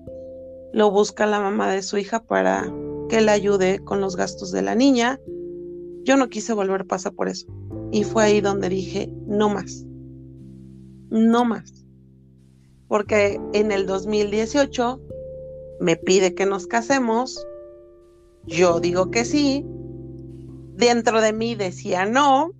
lo 0.74 0.90
busca 0.90 1.24
la 1.24 1.40
mamá 1.40 1.72
de 1.72 1.80
su 1.80 1.96
hija 1.96 2.22
para 2.22 2.70
que 3.08 3.22
le 3.22 3.30
ayude 3.30 3.78
con 3.78 4.02
los 4.02 4.16
gastos 4.16 4.52
de 4.52 4.60
la 4.60 4.74
niña. 4.74 5.18
Yo 6.04 6.18
no 6.18 6.28
quise 6.28 6.52
volver 6.52 6.82
a 6.82 6.84
pasar 6.84 7.14
por 7.14 7.30
eso. 7.30 7.46
Y 7.92 8.04
fue 8.04 8.24
ahí 8.24 8.42
donde 8.42 8.68
dije, 8.68 9.10
no 9.26 9.48
más. 9.48 9.82
No 11.08 11.46
más. 11.46 11.86
Porque 12.86 13.40
en 13.54 13.72
el 13.72 13.86
2018 13.86 15.00
me 15.80 15.96
pide 15.96 16.34
que 16.34 16.44
nos 16.44 16.66
casemos. 16.66 17.46
Yo 18.46 18.80
digo 18.80 19.10
que 19.10 19.24
sí. 19.24 19.64
Dentro 20.74 21.20
de 21.20 21.32
mí 21.32 21.54
decía 21.54 22.06
no. 22.06 22.52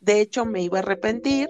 De 0.00 0.20
hecho, 0.20 0.44
me 0.44 0.62
iba 0.62 0.78
a 0.78 0.82
arrepentir 0.82 1.48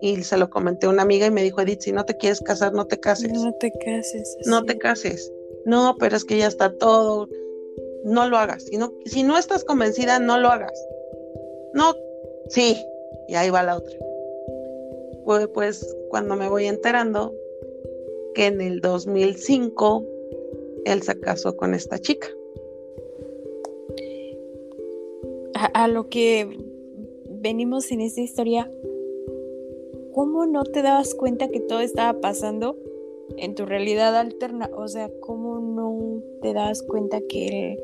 y 0.00 0.22
se 0.22 0.38
lo 0.38 0.48
comenté 0.48 0.86
a 0.86 0.90
una 0.90 1.02
amiga 1.02 1.26
y 1.26 1.30
me 1.30 1.42
dijo, 1.42 1.60
Edith, 1.60 1.82
si 1.82 1.92
no 1.92 2.04
te 2.04 2.16
quieres 2.16 2.40
casar, 2.40 2.72
no 2.72 2.86
te 2.86 2.98
cases. 2.98 3.32
No 3.32 3.52
te 3.52 3.70
cases. 3.72 4.36
No 4.46 4.64
te 4.64 4.78
cases. 4.78 5.32
No, 5.66 5.96
pero 5.98 6.16
es 6.16 6.24
que 6.24 6.38
ya 6.38 6.46
está 6.46 6.76
todo. 6.78 7.28
No 8.04 8.28
lo 8.28 8.38
hagas. 8.38 8.64
Si 8.64 8.78
no, 8.78 8.92
si 9.04 9.22
no 9.22 9.36
estás 9.36 9.64
convencida, 9.64 10.18
no 10.18 10.38
lo 10.38 10.48
hagas. 10.48 10.72
No, 11.74 11.94
sí. 12.48 12.82
Y 13.28 13.34
ahí 13.34 13.50
va 13.50 13.62
la 13.62 13.76
otra. 13.76 13.96
Pues, 15.24 15.48
pues 15.48 15.96
cuando 16.08 16.34
me 16.34 16.48
voy 16.48 16.66
enterando 16.66 17.34
que 18.34 18.46
en 18.46 18.60
el 18.60 18.80
2005 18.80 20.06
él 20.86 21.02
se 21.02 21.20
casó 21.20 21.56
con 21.56 21.74
esta 21.74 21.98
chica. 21.98 22.28
A, 25.60 25.88
lo 25.88 26.08
que 26.08 26.58
venimos 27.28 27.90
en 27.92 28.00
esta 28.00 28.20
historia, 28.20 28.70
¿cómo 30.14 30.46
no 30.46 30.64
te 30.64 30.82
dabas 30.82 31.14
cuenta 31.14 31.48
que 31.48 31.60
todo 31.60 31.80
estaba 31.80 32.18
pasando 32.20 32.76
en 33.36 33.54
tu 33.54 33.66
realidad 33.66 34.16
alterna? 34.16 34.70
O 34.74 34.88
sea, 34.88 35.10
¿cómo 35.20 35.60
no 35.60 36.22
te 36.40 36.54
das 36.54 36.82
cuenta 36.82 37.20
que 37.28 37.72
él, 37.72 37.78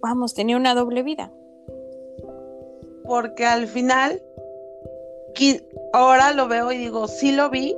vamos, 0.00 0.34
tenía 0.34 0.56
una 0.56 0.74
doble 0.74 1.02
vida? 1.02 1.32
Porque 3.04 3.44
al 3.44 3.66
final, 3.66 4.22
ahora 5.92 6.32
lo 6.32 6.48
veo 6.48 6.72
y 6.72 6.78
digo, 6.78 7.08
sí 7.08 7.32
lo 7.32 7.50
vi, 7.50 7.76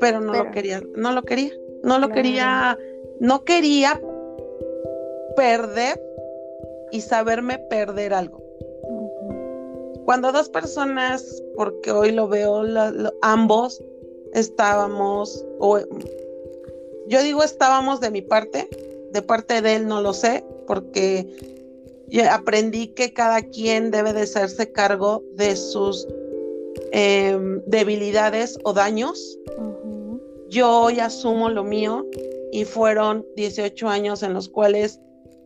pero 0.00 0.20
no 0.20 0.32
lo 0.32 0.50
quería, 0.50 0.82
no 0.96 1.12
lo 1.12 1.22
quería, 1.22 1.52
no 1.82 1.98
lo 1.98 2.08
quería, 2.08 2.78
no 3.20 3.44
quería 3.44 4.00
perder 5.36 6.03
y 6.90 7.00
saberme 7.00 7.58
perder 7.58 8.14
algo. 8.14 8.42
Cuando 10.04 10.32
dos 10.32 10.48
personas, 10.50 11.42
porque 11.56 11.90
hoy 11.90 12.12
lo 12.12 12.28
veo, 12.28 12.62
ambos 13.22 13.82
estábamos, 14.34 15.44
o 15.60 15.78
yo 17.06 17.22
digo 17.22 17.42
estábamos 17.42 18.00
de 18.00 18.10
mi 18.10 18.20
parte, 18.20 18.68
de 19.12 19.22
parte 19.22 19.62
de 19.62 19.76
él 19.76 19.86
no 19.86 20.02
lo 20.02 20.12
sé, 20.12 20.44
porque 20.66 21.26
aprendí 22.30 22.88
que 22.88 23.12
cada 23.12 23.42
quien 23.42 23.90
debe 23.90 24.12
de 24.12 24.22
hacerse 24.22 24.70
cargo 24.70 25.22
de 25.34 25.56
sus 25.56 26.06
em, 26.92 27.62
debilidades 27.66 28.58
o 28.64 28.72
daños. 28.72 29.38
Yo 30.48 30.82
hoy 30.82 31.00
asumo 31.00 31.48
lo 31.48 31.64
mío 31.64 32.06
y 32.52 32.64
fueron 32.64 33.26
18 33.36 33.88
años 33.88 34.22
en 34.22 34.34
los 34.34 34.48
cuales 34.48 35.00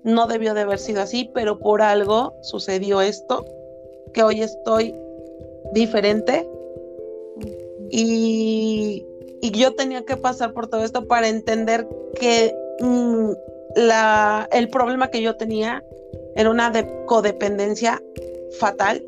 no 0.08 0.26
debió 0.26 0.54
de 0.54 0.62
haber 0.62 0.78
sido 0.78 1.02
así, 1.02 1.30
pero 1.34 1.58
por 1.58 1.82
algo 1.82 2.34
sucedió 2.40 3.00
esto, 3.00 3.44
que 4.12 4.22
hoy 4.22 4.40
estoy 4.40 4.94
diferente 5.72 6.48
y, 7.90 9.04
yo 9.52 9.74
tenía 9.74 10.04
que 10.04 10.16
pasar 10.16 10.52
por 10.52 10.68
todo 10.68 10.84
esto 10.84 11.06
para 11.06 11.28
entender 11.28 11.88
que 12.20 12.54
mm, 12.80 13.30
la, 13.76 14.48
el 14.52 14.68
problema 14.68 15.10
que 15.10 15.22
yo 15.22 15.36
tenía 15.36 15.84
era 16.36 16.50
una 16.50 16.72
codependencia 17.06 18.02
fatal, 18.58 19.04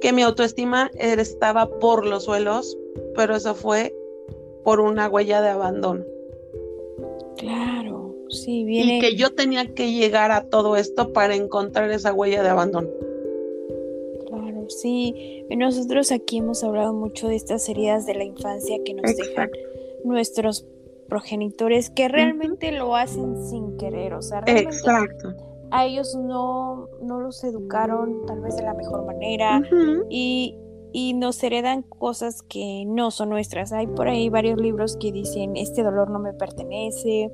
que 0.00 0.12
mi 0.12 0.22
autoestima 0.22 0.90
estaba 0.94 1.68
por 1.80 2.06
los 2.06 2.24
suelos, 2.24 2.76
pero 3.14 3.36
eso 3.36 3.54
fue 3.54 3.94
por 4.64 4.80
una 4.80 5.08
huella 5.08 5.40
de 5.40 5.48
abandono. 5.48 6.04
Claro. 7.36 7.97
Sí, 8.30 8.64
Y 8.68 9.00
que 9.00 9.16
yo 9.16 9.34
tenía 9.34 9.74
que 9.74 9.92
llegar 9.92 10.30
a 10.30 10.44
todo 10.44 10.76
esto 10.76 11.12
para 11.12 11.34
encontrar 11.34 11.90
esa 11.90 12.12
huella 12.12 12.42
de 12.42 12.48
abandono. 12.50 12.88
Claro, 14.28 14.68
sí. 14.68 15.44
Nosotros 15.50 16.12
aquí 16.12 16.38
hemos 16.38 16.62
hablado 16.62 16.92
mucho 16.92 17.28
de 17.28 17.36
estas 17.36 17.68
heridas 17.68 18.06
de 18.06 18.14
la 18.14 18.24
infancia 18.24 18.76
que 18.84 18.94
nos 18.94 19.16
dejan 19.16 19.50
nuestros 20.04 20.66
progenitores 21.08 21.90
que 21.90 22.08
realmente 22.08 22.70
lo 22.72 22.94
hacen 22.94 23.42
sin 23.46 23.76
querer, 23.78 24.14
o 24.14 24.22
sea, 24.22 24.42
realmente 24.42 24.76
Exacto. 24.76 25.34
a 25.70 25.86
ellos 25.86 26.14
no, 26.14 26.88
no 27.02 27.20
los 27.20 27.42
educaron 27.44 28.26
tal 28.26 28.42
vez 28.42 28.56
de 28.56 28.62
la 28.62 28.74
mejor 28.74 29.06
manera 29.06 29.62
y 30.10 30.58
y 30.92 31.14
nos 31.14 31.42
heredan 31.42 31.82
cosas 31.82 32.42
que 32.42 32.84
no 32.86 33.10
son 33.10 33.30
nuestras. 33.30 33.72
Hay 33.72 33.86
por 33.86 34.08
ahí 34.08 34.28
varios 34.28 34.60
libros 34.60 34.96
que 34.96 35.12
dicen, 35.12 35.56
este 35.56 35.82
dolor 35.82 36.10
no 36.10 36.18
me 36.18 36.32
pertenece. 36.32 37.30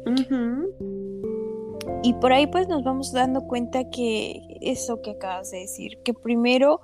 Y 2.03 2.15
por 2.15 2.33
ahí 2.33 2.47
pues 2.47 2.69
nos 2.69 2.85
vamos 2.85 3.13
dando 3.13 3.47
cuenta 3.47 3.89
que 3.91 4.43
eso 4.61 5.01
que 5.03 5.13
acabas 5.13 5.51
de 5.51 5.61
decir, 5.61 5.99
que 6.05 6.13
primero 6.13 6.81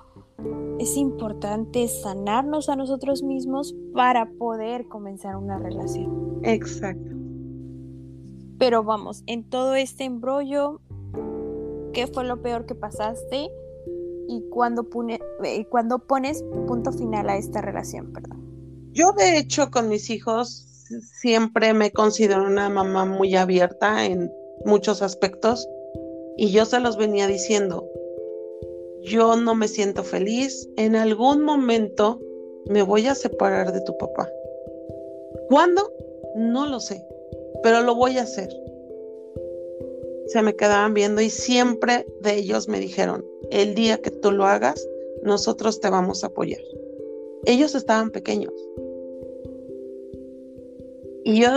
es 0.79 0.97
importante 0.97 1.87
sanarnos 1.89 2.69
a 2.71 2.77
nosotros 2.77 3.23
mismos 3.23 3.75
para 3.93 4.31
poder 4.31 4.87
comenzar 4.89 5.37
una 5.37 5.59
relación. 5.59 6.41
Exacto. 6.43 7.11
Pero 8.59 8.83
vamos, 8.83 9.23
en 9.27 9.49
todo 9.49 9.75
este 9.75 10.05
embrollo, 10.05 10.81
¿qué 11.93 12.07
fue 12.07 12.25
lo 12.25 12.41
peor 12.41 12.67
que 12.67 12.75
pasaste? 12.75 13.51
Y 14.31 14.49
cuando, 14.51 14.87
eh, 15.45 15.67
cuando 15.69 15.99
pones 15.99 16.45
punto 16.69 16.93
final 16.93 17.29
a 17.29 17.37
esta 17.37 17.61
relación, 17.61 18.13
perdón? 18.13 18.39
Yo 18.93 19.13
de 19.13 19.39
hecho 19.39 19.71
con 19.71 19.89
mis 19.89 20.09
hijos 20.09 20.67
siempre 21.21 21.75
me 21.75 21.91
considero 21.91 22.45
una 22.45 22.69
mamá 22.69 23.05
muy 23.05 23.35
abierta 23.35 24.07
en 24.07 24.31
muchos 24.65 25.03
aspectos 25.03 25.69
y 26.37 26.53
yo 26.53 26.65
se 26.65 26.79
los 26.79 26.97
venía 26.97 27.27
diciendo, 27.27 27.89
yo 29.03 29.35
no 29.35 29.55
me 29.55 29.67
siento 29.67 30.05
feliz, 30.05 30.69
en 30.77 30.95
algún 30.95 31.43
momento 31.43 32.21
me 32.69 32.83
voy 32.83 33.07
a 33.07 33.17
separar 33.17 33.73
de 33.73 33.81
tu 33.81 33.97
papá. 33.99 34.29
¿Cuándo? 35.49 35.93
No 36.37 36.67
lo 36.67 36.79
sé, 36.79 37.05
pero 37.65 37.83
lo 37.83 37.97
voy 37.97 38.19
a 38.19 38.23
hacer. 38.23 38.49
Se 40.31 40.43
me 40.43 40.55
quedaban 40.55 40.95
viendo 40.95 41.21
y 41.21 41.29
siempre 41.29 42.07
de 42.21 42.37
ellos 42.37 42.69
me 42.69 42.79
dijeron, 42.79 43.25
el 43.51 43.75
día 43.75 44.01
que 44.01 44.13
tú 44.13 44.31
lo 44.31 44.47
hagas, 44.47 44.89
nosotros 45.25 45.81
te 45.81 45.91
vamos 45.91 46.23
a 46.23 46.29
apoyar. 46.29 46.61
Ellos 47.47 47.75
estaban 47.75 48.11
pequeños. 48.11 48.53
Y 51.25 51.41
yo 51.41 51.51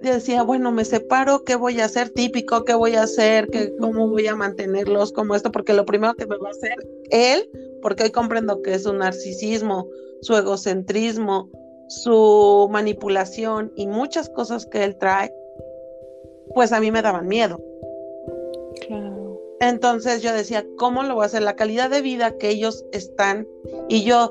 decía, 0.00 0.44
bueno, 0.44 0.70
me 0.70 0.84
separo, 0.84 1.42
¿qué 1.42 1.56
voy 1.56 1.80
a 1.80 1.86
hacer? 1.86 2.10
Típico, 2.10 2.64
¿qué 2.64 2.74
voy 2.74 2.94
a 2.94 3.02
hacer? 3.02 3.48
¿Qué, 3.48 3.74
¿Cómo 3.80 4.08
voy 4.08 4.28
a 4.28 4.36
mantenerlos? 4.36 5.12
como 5.12 5.34
esto? 5.34 5.50
Porque 5.50 5.72
lo 5.72 5.84
primero 5.84 6.14
que 6.14 6.26
me 6.26 6.36
va 6.36 6.48
a 6.48 6.52
hacer 6.52 6.76
él, 7.10 7.50
porque 7.82 8.04
hoy 8.04 8.10
comprendo 8.10 8.62
que 8.62 8.74
es 8.74 8.86
un 8.86 8.98
narcisismo, 8.98 9.88
su 10.22 10.36
egocentrismo, 10.36 11.50
su 11.88 12.68
manipulación 12.70 13.72
y 13.74 13.88
muchas 13.88 14.30
cosas 14.30 14.66
que 14.66 14.84
él 14.84 14.96
trae, 14.96 15.34
pues 16.54 16.70
a 16.70 16.80
mí 16.80 16.92
me 16.92 17.02
daban 17.02 17.26
miedo. 17.26 17.60
Entonces 19.60 20.22
yo 20.22 20.32
decía, 20.32 20.64
¿cómo 20.76 21.02
lo 21.02 21.14
voy 21.14 21.24
a 21.24 21.26
hacer? 21.26 21.42
La 21.42 21.56
calidad 21.56 21.90
de 21.90 22.00
vida 22.00 22.36
que 22.38 22.48
ellos 22.48 22.84
están 22.92 23.46
y 23.88 24.04
yo 24.04 24.30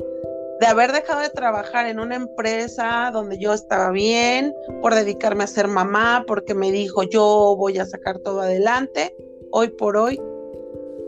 de 0.60 0.68
haber 0.68 0.92
dejado 0.92 1.22
de 1.22 1.30
trabajar 1.30 1.86
en 1.86 2.00
una 2.00 2.16
empresa 2.16 3.12
donde 3.14 3.38
yo 3.40 3.54
estaba 3.54 3.92
bien, 3.92 4.54
por 4.82 4.94
dedicarme 4.94 5.46
a 5.46 5.48
ser 5.48 5.68
mamá, 5.68 6.26
porque 6.28 6.54
me 6.54 6.72
dijo, 6.72 7.04
yo 7.04 7.56
voy 7.58 7.78
a 7.78 7.86
sacar 7.86 8.20
todo 8.20 8.42
adelante, 8.42 9.16
hoy 9.52 9.70
por 9.70 9.96
hoy, 9.96 10.20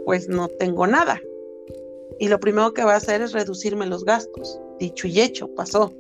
pues 0.06 0.30
no 0.30 0.48
tengo 0.48 0.88
nada. 0.88 1.20
Y 2.18 2.30
lo 2.30 2.40
primero 2.40 2.74
que 2.74 2.84
va 2.84 2.94
a 2.94 2.98
hacer 2.98 3.22
es 3.22 3.34
reducirme 3.34 3.88
los 3.88 4.06
gastos. 4.06 4.60
Dicho 4.80 5.08
y 5.08 5.20
hecho, 5.20 5.54
pasó. 5.54 5.92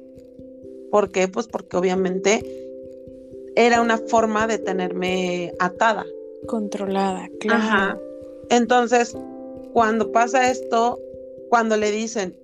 ¿Por 0.89 1.11
qué? 1.11 1.27
Pues 1.27 1.47
porque 1.47 1.77
obviamente 1.77 2.43
era 3.55 3.81
una 3.81 3.97
forma 3.97 4.47
de 4.47 4.59
tenerme 4.59 5.53
atada. 5.59 6.05
Controlada, 6.47 7.29
claro. 7.39 8.01
Entonces, 8.49 9.15
cuando 9.73 10.11
pasa 10.11 10.49
esto, 10.51 10.99
cuando 11.49 11.77
le 11.77 11.91
dicen, 11.91 12.37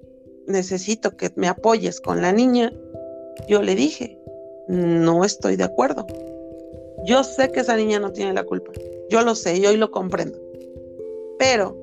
necesito 0.45 1.15
que 1.17 1.31
me 1.35 1.47
apoyes 1.47 1.99
con 1.99 2.21
la 2.21 2.31
niña, 2.31 2.73
yo 3.47 3.61
le 3.61 3.75
dije, 3.75 4.17
no 4.67 5.23
estoy 5.23 5.55
de 5.55 5.63
acuerdo. 5.63 6.05
Yo 7.05 7.23
sé 7.23 7.51
que 7.51 7.61
esa 7.61 7.75
niña 7.75 7.99
no 7.99 8.11
tiene 8.11 8.33
la 8.33 8.43
culpa. 8.43 8.71
Yo 9.09 9.21
lo 9.21 9.35
sé 9.35 9.57
y 9.57 9.65
hoy 9.65 9.77
lo 9.77 9.91
comprendo. 9.91 10.37
Pero 11.39 11.77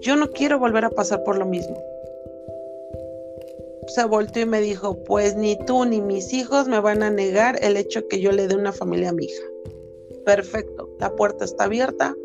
yo 0.00 0.16
no 0.16 0.30
quiero 0.30 0.58
volver 0.58 0.84
a 0.84 0.90
pasar 0.90 1.22
por 1.24 1.38
lo 1.38 1.46
mismo. 1.46 1.80
Se 3.86 4.04
volteó 4.04 4.42
y 4.42 4.46
me 4.46 4.60
dijo, 4.60 5.02
pues 5.04 5.36
ni 5.36 5.56
tú 5.56 5.84
ni 5.84 6.00
mis 6.00 6.32
hijos 6.32 6.68
me 6.68 6.80
van 6.80 7.02
a 7.02 7.10
negar 7.10 7.58
el 7.62 7.76
hecho 7.76 8.06
que 8.08 8.20
yo 8.20 8.32
le 8.32 8.48
dé 8.48 8.54
una 8.54 8.72
familia 8.72 9.10
a 9.10 9.12
mi 9.12 9.24
hija. 9.24 9.44
Perfecto, 10.24 10.88
la 11.00 11.14
puerta 11.14 11.44
está 11.44 11.64
abierta, 11.64 12.16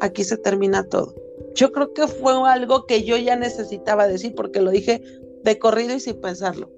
aquí 0.00 0.24
se 0.24 0.36
termina 0.36 0.88
todo. 0.88 1.14
Yo 1.54 1.72
creo 1.72 1.92
que 1.92 2.06
fue 2.06 2.32
algo 2.48 2.86
que 2.86 3.02
yo 3.02 3.16
ya 3.16 3.36
necesitaba 3.36 4.06
decir 4.06 4.34
porque 4.34 4.60
lo 4.60 4.70
dije 4.70 5.02
de 5.42 5.58
corrido 5.58 5.94
y 5.94 6.00
sin 6.00 6.20
pensarlo. 6.20 6.70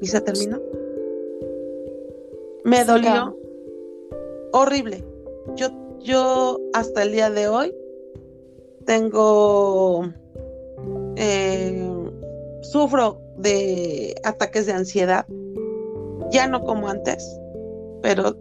Y 0.00 0.06
se 0.06 0.20
terminó. 0.20 0.60
Me 2.64 2.84
dolió 2.84 3.36
horrible. 4.52 5.04
Yo, 5.54 5.68
yo 6.00 6.60
hasta 6.74 7.02
el 7.02 7.12
día 7.12 7.30
de 7.30 7.48
hoy 7.48 7.74
tengo, 8.84 10.06
eh, 11.16 11.88
sufro 12.62 13.20
de 13.36 14.14
ataques 14.24 14.66
de 14.66 14.72
ansiedad. 14.72 15.26
Ya 16.30 16.48
no 16.48 16.62
como 16.64 16.88
antes, 16.88 17.38
pero 18.02 18.36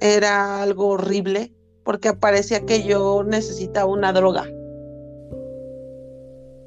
era 0.00 0.62
algo 0.62 0.88
horrible 0.88 1.52
porque 1.84 2.12
parecía 2.12 2.66
que 2.66 2.82
yo 2.82 3.24
necesitaba 3.24 3.90
una 3.90 4.12
droga. 4.12 4.44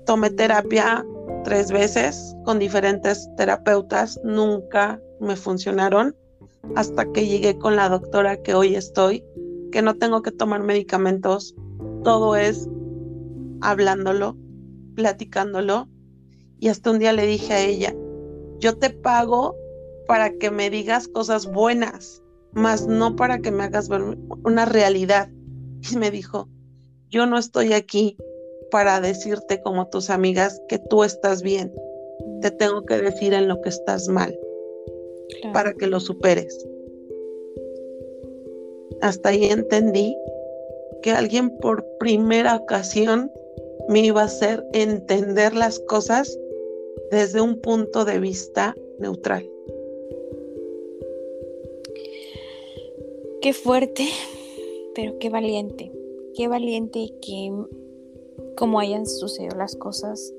Tomé 0.05 0.31
terapia 0.31 1.05
tres 1.43 1.71
veces 1.71 2.35
con 2.43 2.59
diferentes 2.59 3.29
terapeutas, 3.37 4.19
nunca 4.23 5.01
me 5.19 5.35
funcionaron 5.35 6.15
hasta 6.75 7.11
que 7.11 7.27
llegué 7.27 7.57
con 7.57 7.75
la 7.75 7.89
doctora 7.89 8.41
que 8.41 8.53
hoy 8.53 8.75
estoy 8.75 9.23
que 9.71 9.81
no 9.81 9.95
tengo 9.95 10.21
que 10.21 10.31
tomar 10.31 10.61
medicamentos, 10.61 11.55
todo 12.03 12.35
es 12.35 12.69
hablándolo, 13.61 14.37
platicándolo. 14.95 15.87
Y 16.59 16.67
hasta 16.67 16.91
un 16.91 16.99
día 16.99 17.13
le 17.13 17.25
dije 17.25 17.53
a 17.53 17.61
ella, 17.61 17.95
yo 18.59 18.77
te 18.77 18.91
pago 18.91 19.55
para 20.07 20.33
que 20.33 20.51
me 20.51 20.69
digas 20.69 21.07
cosas 21.07 21.51
buenas, 21.51 22.20
más 22.53 22.87
no 22.87 23.15
para 23.15 23.39
que 23.39 23.51
me 23.51 23.63
hagas 23.63 23.89
ver 23.89 24.01
una 24.43 24.65
realidad. 24.65 25.29
Y 25.91 25.97
me 25.97 26.11
dijo, 26.11 26.47
yo 27.09 27.25
no 27.25 27.37
estoy 27.37 27.73
aquí 27.73 28.17
para 28.69 29.01
decirte 29.01 29.61
como 29.61 29.89
tus 29.89 30.09
amigas 30.09 30.61
que 30.67 30.79
tú 30.79 31.03
estás 31.03 31.41
bien. 31.41 31.73
Te 32.41 32.51
tengo 32.51 32.85
que 32.85 32.97
decir 32.97 33.33
en 33.33 33.47
lo 33.47 33.61
que 33.61 33.69
estás 33.69 34.07
mal 34.07 34.37
para 35.53 35.73
que 35.73 35.87
lo 35.87 35.99
superes. 35.99 36.65
Hasta 39.01 39.29
ahí 39.29 39.45
entendí 39.45 40.15
que 41.01 41.11
alguien 41.11 41.57
por 41.57 41.85
primera 41.99 42.55
ocasión 42.55 43.31
me 43.89 44.01
iba 44.01 44.21
a 44.21 44.25
hacer 44.25 44.63
entender 44.73 45.55
las 45.55 45.79
cosas 45.79 46.37
desde 47.09 47.41
un 47.41 47.59
punto 47.59 48.05
de 48.05 48.19
vista 48.19 48.75
neutral. 48.99 49.50
Qué 53.41 53.53
fuerte, 53.53 54.07
pero 54.93 55.17
qué 55.19 55.31
valiente. 55.31 55.91
Qué 56.35 56.47
valiente 56.47 57.09
que 57.21 57.51
como 58.55 58.79
hayan 58.79 59.07
sucedido 59.07 59.55
las 59.55 59.75
cosas, 59.75 60.31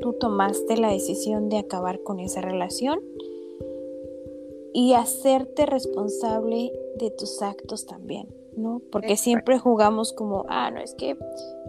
tú 0.00 0.14
tomaste 0.14 0.76
la 0.76 0.90
decisión 0.90 1.48
de 1.50 1.58
acabar 1.58 2.02
con 2.02 2.18
esa 2.18 2.40
relación 2.40 3.00
y 4.72 4.94
hacerte 4.94 5.66
responsable 5.66 6.72
de 6.98 7.12
tus 7.12 7.42
actos 7.42 7.86
también, 7.86 8.26
¿no? 8.56 8.82
Porque 8.90 9.16
siempre 9.16 9.60
jugamos 9.60 10.12
como, 10.12 10.44
ah, 10.48 10.72
no, 10.72 10.80
es 10.80 10.94
que 10.94 11.16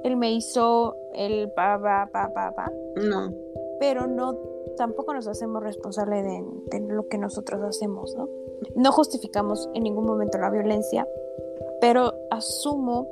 él 0.03 0.17
me 0.17 0.31
hizo 0.33 0.95
el 1.13 1.51
pa, 1.51 1.79
pa, 1.79 2.09
pa, 2.11 2.33
pa, 2.33 2.55
pa. 2.55 2.71
No. 2.95 3.31
Pero 3.79 4.07
no, 4.07 4.37
tampoco 4.75 5.13
nos 5.13 5.27
hacemos 5.27 5.61
responsable 5.61 6.23
de, 6.23 6.43
de 6.71 6.79
lo 6.79 7.07
que 7.07 7.19
nosotros 7.19 7.61
hacemos, 7.61 8.15
¿no? 8.15 8.27
No 8.75 8.91
justificamos 8.91 9.69
en 9.73 9.83
ningún 9.83 10.05
momento 10.05 10.37
la 10.37 10.49
violencia, 10.49 11.07
pero 11.81 12.13
asumo 12.31 13.07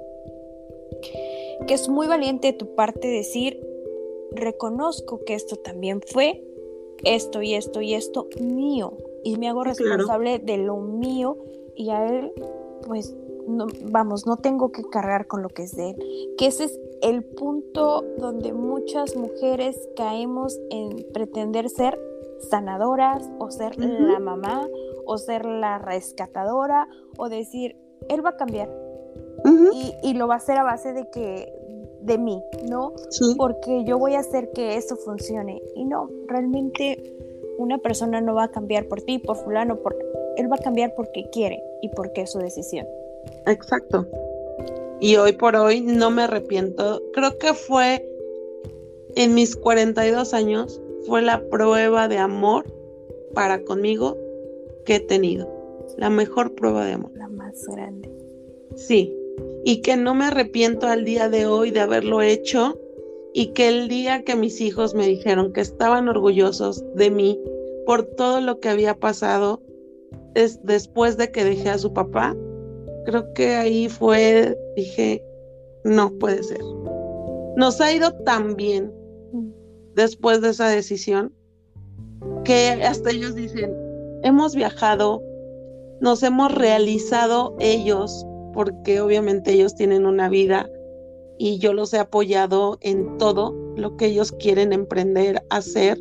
que 1.68 1.74
es 1.74 1.90
muy 1.90 2.08
valiente 2.08 2.48
de 2.48 2.54
tu 2.54 2.76
parte 2.76 3.08
decir, 3.08 3.60
reconozco 4.32 5.20
que 5.26 5.34
esto 5.34 5.56
también 5.56 6.02
fue 6.02 6.44
esto 7.04 7.42
y 7.42 7.54
esto 7.54 7.82
y 7.82 7.94
esto 7.94 8.28
mío 8.40 8.94
y 9.24 9.38
me 9.38 9.50
hago 9.50 9.64
responsable 9.64 10.40
de 10.40 10.58
lo 10.58 10.78
mío 10.78 11.38
y 11.76 11.90
a 11.90 12.08
él 12.08 12.32
pues 12.86 13.16
no, 13.48 13.68
vamos, 13.90 14.26
no 14.26 14.38
tengo 14.38 14.72
que 14.72 14.84
cargar 14.84 15.28
con 15.28 15.42
lo 15.42 15.50
que 15.50 15.64
es 15.64 15.76
de 15.76 15.92
él. 15.92 15.96
Que 16.38 16.48
ese 16.48 16.66
es 16.66 16.80
el 17.02 17.24
punto 17.24 18.04
donde 18.18 18.54
muchas 18.54 19.16
mujeres 19.16 19.90
caemos 19.96 20.60
en 20.70 21.06
pretender 21.14 21.70
ser 21.70 22.00
sanadoras 22.50 23.30
o 23.40 23.50
ser 23.50 23.78
la 23.80 24.20
mamá 24.20 24.68
o 25.08 25.18
ser 25.18 25.46
la 25.46 25.80
rescatadora 25.80 26.88
o 27.18 27.30
decir, 27.30 27.76
él 28.10 28.24
va 28.24 28.32
a 28.32 28.38
cambiar, 28.38 28.70
y, 30.04 30.14
lo 30.14 30.28
va 30.28 30.36
a 30.36 30.38
hacer 30.38 30.58
a 30.58 30.64
base 30.64 30.94
de 30.94 31.10
que 31.10 31.54
de 32.02 32.18
mí, 32.18 32.44
¿no? 32.70 32.94
Porque 33.38 33.84
yo 33.86 33.98
voy 33.98 34.16
a 34.16 34.20
hacer 34.20 34.52
que 34.52 34.76
eso 34.76 34.96
funcione. 34.98 35.62
Y 35.76 35.86
no, 35.86 36.10
realmente 36.28 37.16
una 37.58 37.78
persona 37.78 38.22
no 38.22 38.36
va 38.36 38.46
a 38.46 38.52
cambiar 38.52 38.88
por 38.88 39.02
ti, 39.02 39.20
por 39.20 39.38
fulano, 39.38 39.78
por 39.78 39.98
él 40.38 40.52
va 40.52 40.58
a 40.58 40.64
cambiar 40.64 40.94
porque 40.96 41.30
quiere 41.32 41.64
y 41.82 41.90
porque 41.90 42.22
es 42.22 42.32
su 42.32 42.40
decisión. 42.40 42.86
Exacto. 43.46 44.06
Y 45.00 45.16
hoy 45.16 45.34
por 45.34 45.56
hoy 45.56 45.82
no 45.82 46.12
me 46.12 46.24
arrepiento. 46.24 47.02
Creo 47.14 47.38
que 47.38 47.54
fue 47.54 48.08
en 49.16 49.34
mis 49.34 49.56
42 49.56 50.34
años, 50.34 50.82
fue 51.06 51.22
la 51.22 51.42
prueba 51.50 52.08
de 52.08 52.18
amor 52.18 52.66
para 53.34 53.64
conmigo 53.64 54.18
que 54.88 54.96
he 54.96 55.00
tenido. 55.02 55.48
La 55.98 56.10
mejor 56.10 56.56
prueba 56.56 56.86
de 56.86 56.94
amor. 56.94 57.12
La 57.16 57.28
más 57.28 57.64
grande. 57.68 58.10
Sí, 58.76 59.14
y 59.66 59.82
que 59.82 59.98
no 59.98 60.16
me 60.16 60.26
arrepiento 60.26 60.88
al 60.88 61.04
día 61.04 61.30
de 61.30 61.46
hoy 61.46 61.72
de 61.72 61.82
haberlo 61.82 62.22
hecho 62.22 62.80
y 63.34 63.48
que 63.48 63.68
el 63.68 63.90
día 63.90 64.24
que 64.24 64.36
mis 64.36 64.62
hijos 64.62 64.96
me 64.96 65.06
dijeron 65.06 65.52
que 65.52 65.62
estaban 65.62 66.08
orgullosos 66.08 66.84
de 66.96 67.12
mí 67.12 67.40
por 67.86 68.04
todo 68.04 68.40
lo 68.40 68.60
que 68.60 68.70
había 68.70 68.98
pasado 68.98 69.62
es 70.36 70.64
después 70.64 71.18
de 71.18 71.32
que 71.32 71.44
dejé 71.44 71.70
a 71.70 71.78
su 71.78 71.92
papá, 71.94 72.36
creo 73.06 73.34
que 73.34 73.56
ahí 73.56 73.90
fue, 73.90 74.58
dije, 74.76 75.22
no 75.84 76.12
puede 76.18 76.44
ser. 76.44 76.62
Nos 77.58 77.82
ha 77.82 77.92
ido 77.92 78.14
tan 78.24 78.56
bien 78.56 78.94
después 79.96 80.42
de 80.42 80.50
esa 80.50 80.70
decisión 80.70 81.34
que 82.46 82.70
hasta 82.84 83.12
ellos 83.12 83.36
dicen, 83.36 83.87
hemos 84.24 84.56
viajado, 84.56 85.22
nos 86.02 86.24
hemos 86.24 86.54
realizado 86.54 87.56
ellos 87.60 88.26
porque 88.54 89.02
obviamente 89.02 89.54
ellos 89.54 89.76
tienen 89.76 90.06
una 90.06 90.30
vida 90.30 90.70
y 91.38 91.60
yo 91.60 91.74
los 91.74 91.94
he 91.94 92.00
apoyado 92.00 92.78
en 92.82 93.18
todo 93.18 93.56
lo 93.76 93.96
que 93.98 94.08
ellos 94.08 94.32
quieren 94.32 94.74
emprender, 94.74 95.44
hacer 95.50 96.00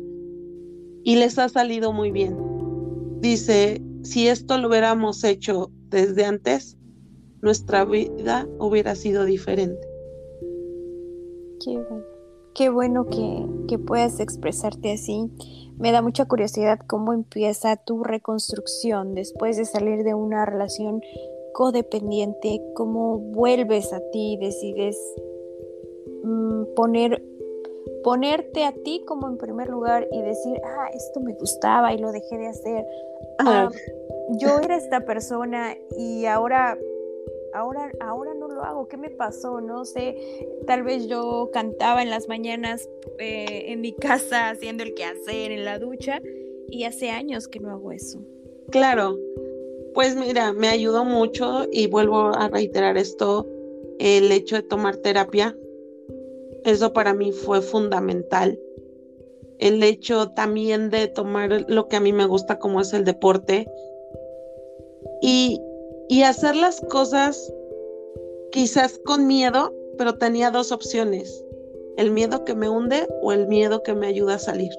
y 1.03 1.15
les 1.15 1.37
ha 1.37 1.49
salido 1.49 1.93
muy 1.93 2.11
bien. 2.11 2.35
Dice, 3.19 3.81
si 4.03 4.27
esto 4.27 4.57
lo 4.57 4.69
hubiéramos 4.69 5.23
hecho 5.23 5.71
desde 5.89 6.25
antes, 6.25 6.77
nuestra 7.41 7.85
vida 7.85 8.47
hubiera 8.59 8.95
sido 8.95 9.25
diferente. 9.25 9.87
Qué 11.63 11.77
bueno, 11.77 12.03
Qué 12.57 12.69
bueno 12.69 13.05
que, 13.05 13.45
que 13.67 13.77
puedas 13.77 14.19
expresarte 14.19 14.93
así. 14.93 15.29
Me 15.77 15.91
da 15.91 16.01
mucha 16.01 16.25
curiosidad 16.25 16.79
cómo 16.87 17.13
empieza 17.13 17.75
tu 17.75 18.03
reconstrucción 18.03 19.13
después 19.13 19.57
de 19.57 19.65
salir 19.65 20.03
de 20.03 20.13
una 20.13 20.45
relación 20.45 21.01
codependiente, 21.53 22.61
cómo 22.75 23.19
vuelves 23.19 23.93
a 23.93 23.99
ti, 24.11 24.37
decides 24.39 24.97
mm, 26.23 26.75
poner 26.75 27.21
ponerte 28.03 28.63
a 28.63 28.71
ti 28.71 29.03
como 29.05 29.27
en 29.27 29.37
primer 29.37 29.69
lugar 29.69 30.07
y 30.11 30.21
decir, 30.21 30.61
ah, 30.63 30.87
esto 30.93 31.19
me 31.19 31.33
gustaba 31.33 31.93
y 31.93 31.97
lo 31.97 32.11
dejé 32.11 32.37
de 32.37 32.47
hacer. 32.47 32.85
Ah, 33.39 33.69
yo 34.39 34.59
era 34.59 34.77
esta 34.77 35.01
persona 35.01 35.75
y 35.97 36.25
ahora, 36.25 36.77
ahora, 37.57 37.91
ahora 37.99 38.33
no 38.33 38.47
lo 38.47 38.63
hago. 38.63 38.87
¿Qué 38.87 38.97
me 38.97 39.09
pasó? 39.09 39.61
No 39.61 39.85
sé. 39.85 40.15
Tal 40.65 40.83
vez 40.83 41.07
yo 41.07 41.49
cantaba 41.51 42.01
en 42.01 42.09
las 42.09 42.27
mañanas 42.27 42.89
eh, 43.19 43.65
en 43.67 43.81
mi 43.81 43.93
casa 43.93 44.49
haciendo 44.49 44.83
el 44.83 44.93
quehacer 44.93 45.51
en 45.51 45.65
la 45.65 45.79
ducha 45.79 46.21
y 46.69 46.83
hace 46.83 47.09
años 47.09 47.47
que 47.47 47.59
no 47.59 47.71
hago 47.71 47.91
eso. 47.91 48.19
Claro, 48.69 49.17
pues 49.93 50.15
mira, 50.15 50.53
me 50.53 50.67
ayudó 50.67 51.05
mucho 51.05 51.65
y 51.71 51.87
vuelvo 51.87 52.35
a 52.35 52.49
reiterar 52.49 52.97
esto, 52.97 53.47
el 53.99 54.31
hecho 54.31 54.57
de 54.57 54.63
tomar 54.63 54.97
terapia. 54.97 55.57
Eso 56.63 56.93
para 56.93 57.13
mí 57.13 57.31
fue 57.31 57.61
fundamental. 57.61 58.59
El 59.59 59.81
hecho 59.81 60.29
también 60.31 60.89
de 60.89 61.07
tomar 61.07 61.65
lo 61.67 61.87
que 61.87 61.95
a 61.95 61.99
mí 61.99 62.13
me 62.13 62.27
gusta 62.27 62.59
como 62.59 62.81
es 62.81 62.93
el 62.93 63.05
deporte 63.05 63.67
y, 65.21 65.59
y 66.09 66.23
hacer 66.23 66.55
las 66.55 66.81
cosas 66.81 67.53
quizás 68.51 68.99
con 69.05 69.27
miedo, 69.27 69.73
pero 69.97 70.17
tenía 70.17 70.51
dos 70.51 70.71
opciones, 70.71 71.43
el 71.97 72.11
miedo 72.11 72.45
que 72.45 72.55
me 72.55 72.69
hunde 72.69 73.07
o 73.21 73.31
el 73.31 73.47
miedo 73.47 73.83
que 73.83 73.93
me 73.93 74.07
ayuda 74.07 74.35
a 74.35 74.39
salir. 74.39 74.71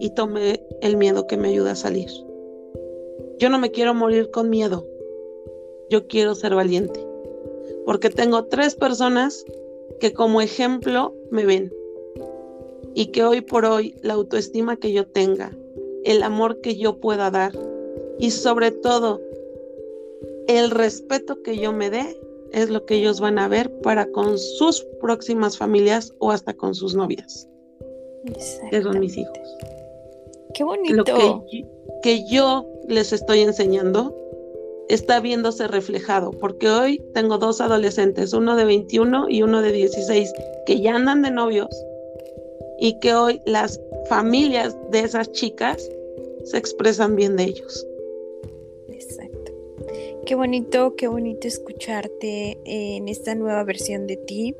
Y 0.00 0.10
tomé 0.10 0.64
el 0.80 0.96
miedo 0.96 1.26
que 1.26 1.36
me 1.36 1.48
ayuda 1.48 1.72
a 1.72 1.76
salir. 1.76 2.10
Yo 3.38 3.48
no 3.50 3.58
me 3.58 3.70
quiero 3.70 3.94
morir 3.94 4.30
con 4.30 4.50
miedo. 4.50 4.86
Yo 5.90 6.06
quiero 6.06 6.34
ser 6.34 6.54
valiente. 6.54 7.06
Porque 7.84 8.10
tengo 8.10 8.46
tres 8.46 8.74
personas 8.74 9.44
que 10.00 10.12
como 10.12 10.40
ejemplo 10.40 11.14
me 11.30 11.44
ven. 11.44 11.72
Y 12.94 13.06
que 13.06 13.24
hoy 13.24 13.40
por 13.40 13.64
hoy 13.64 13.96
la 14.02 14.14
autoestima 14.14 14.76
que 14.76 14.92
yo 14.92 15.06
tenga, 15.06 15.56
el 16.04 16.22
amor 16.22 16.60
que 16.60 16.76
yo 16.76 17.00
pueda 17.00 17.30
dar 17.30 17.52
y 18.18 18.30
sobre 18.30 18.70
todo 18.70 19.20
el 20.48 20.70
respeto 20.70 21.42
que 21.42 21.56
yo 21.56 21.72
me 21.72 21.90
dé 21.90 22.18
es 22.52 22.68
lo 22.68 22.84
que 22.84 22.96
ellos 22.96 23.20
van 23.20 23.38
a 23.38 23.48
ver 23.48 23.70
para 23.80 24.06
con 24.10 24.38
sus 24.38 24.84
próximas 25.00 25.56
familias 25.56 26.12
o 26.18 26.30
hasta 26.30 26.54
con 26.54 26.74
sus 26.74 26.94
novias. 26.94 27.48
Que 28.70 28.82
son 28.82 29.00
mis 29.00 29.16
hijos. 29.16 29.38
Qué 30.54 30.64
bonito. 30.64 30.94
Lo 30.94 31.04
que, 31.04 31.66
que 32.02 32.28
yo 32.28 32.66
les 32.88 33.12
estoy 33.12 33.40
enseñando 33.40 34.14
está 34.88 35.20
viéndose 35.20 35.66
reflejado, 35.68 36.30
porque 36.32 36.68
hoy 36.68 37.02
tengo 37.14 37.38
dos 37.38 37.60
adolescentes, 37.60 38.32
uno 38.32 38.56
de 38.56 38.64
21 38.64 39.28
y 39.30 39.42
uno 39.42 39.62
de 39.62 39.72
16, 39.72 40.32
que 40.66 40.80
ya 40.80 40.94
andan 40.94 41.22
de 41.22 41.30
novios 41.30 41.68
y 42.78 42.98
que 42.98 43.14
hoy 43.14 43.40
las 43.46 43.80
familias 44.08 44.76
de 44.90 45.00
esas 45.00 45.30
chicas 45.32 45.88
se 46.44 46.58
expresan 46.58 47.16
bien 47.16 47.36
de 47.36 47.44
ellos. 47.44 47.86
Qué 50.24 50.36
bonito, 50.36 50.94
qué 50.94 51.08
bonito 51.08 51.48
escucharte 51.48 52.56
en 52.64 53.08
esta 53.08 53.34
nueva 53.34 53.64
versión 53.64 54.06
de 54.06 54.16
ti. 54.16 54.56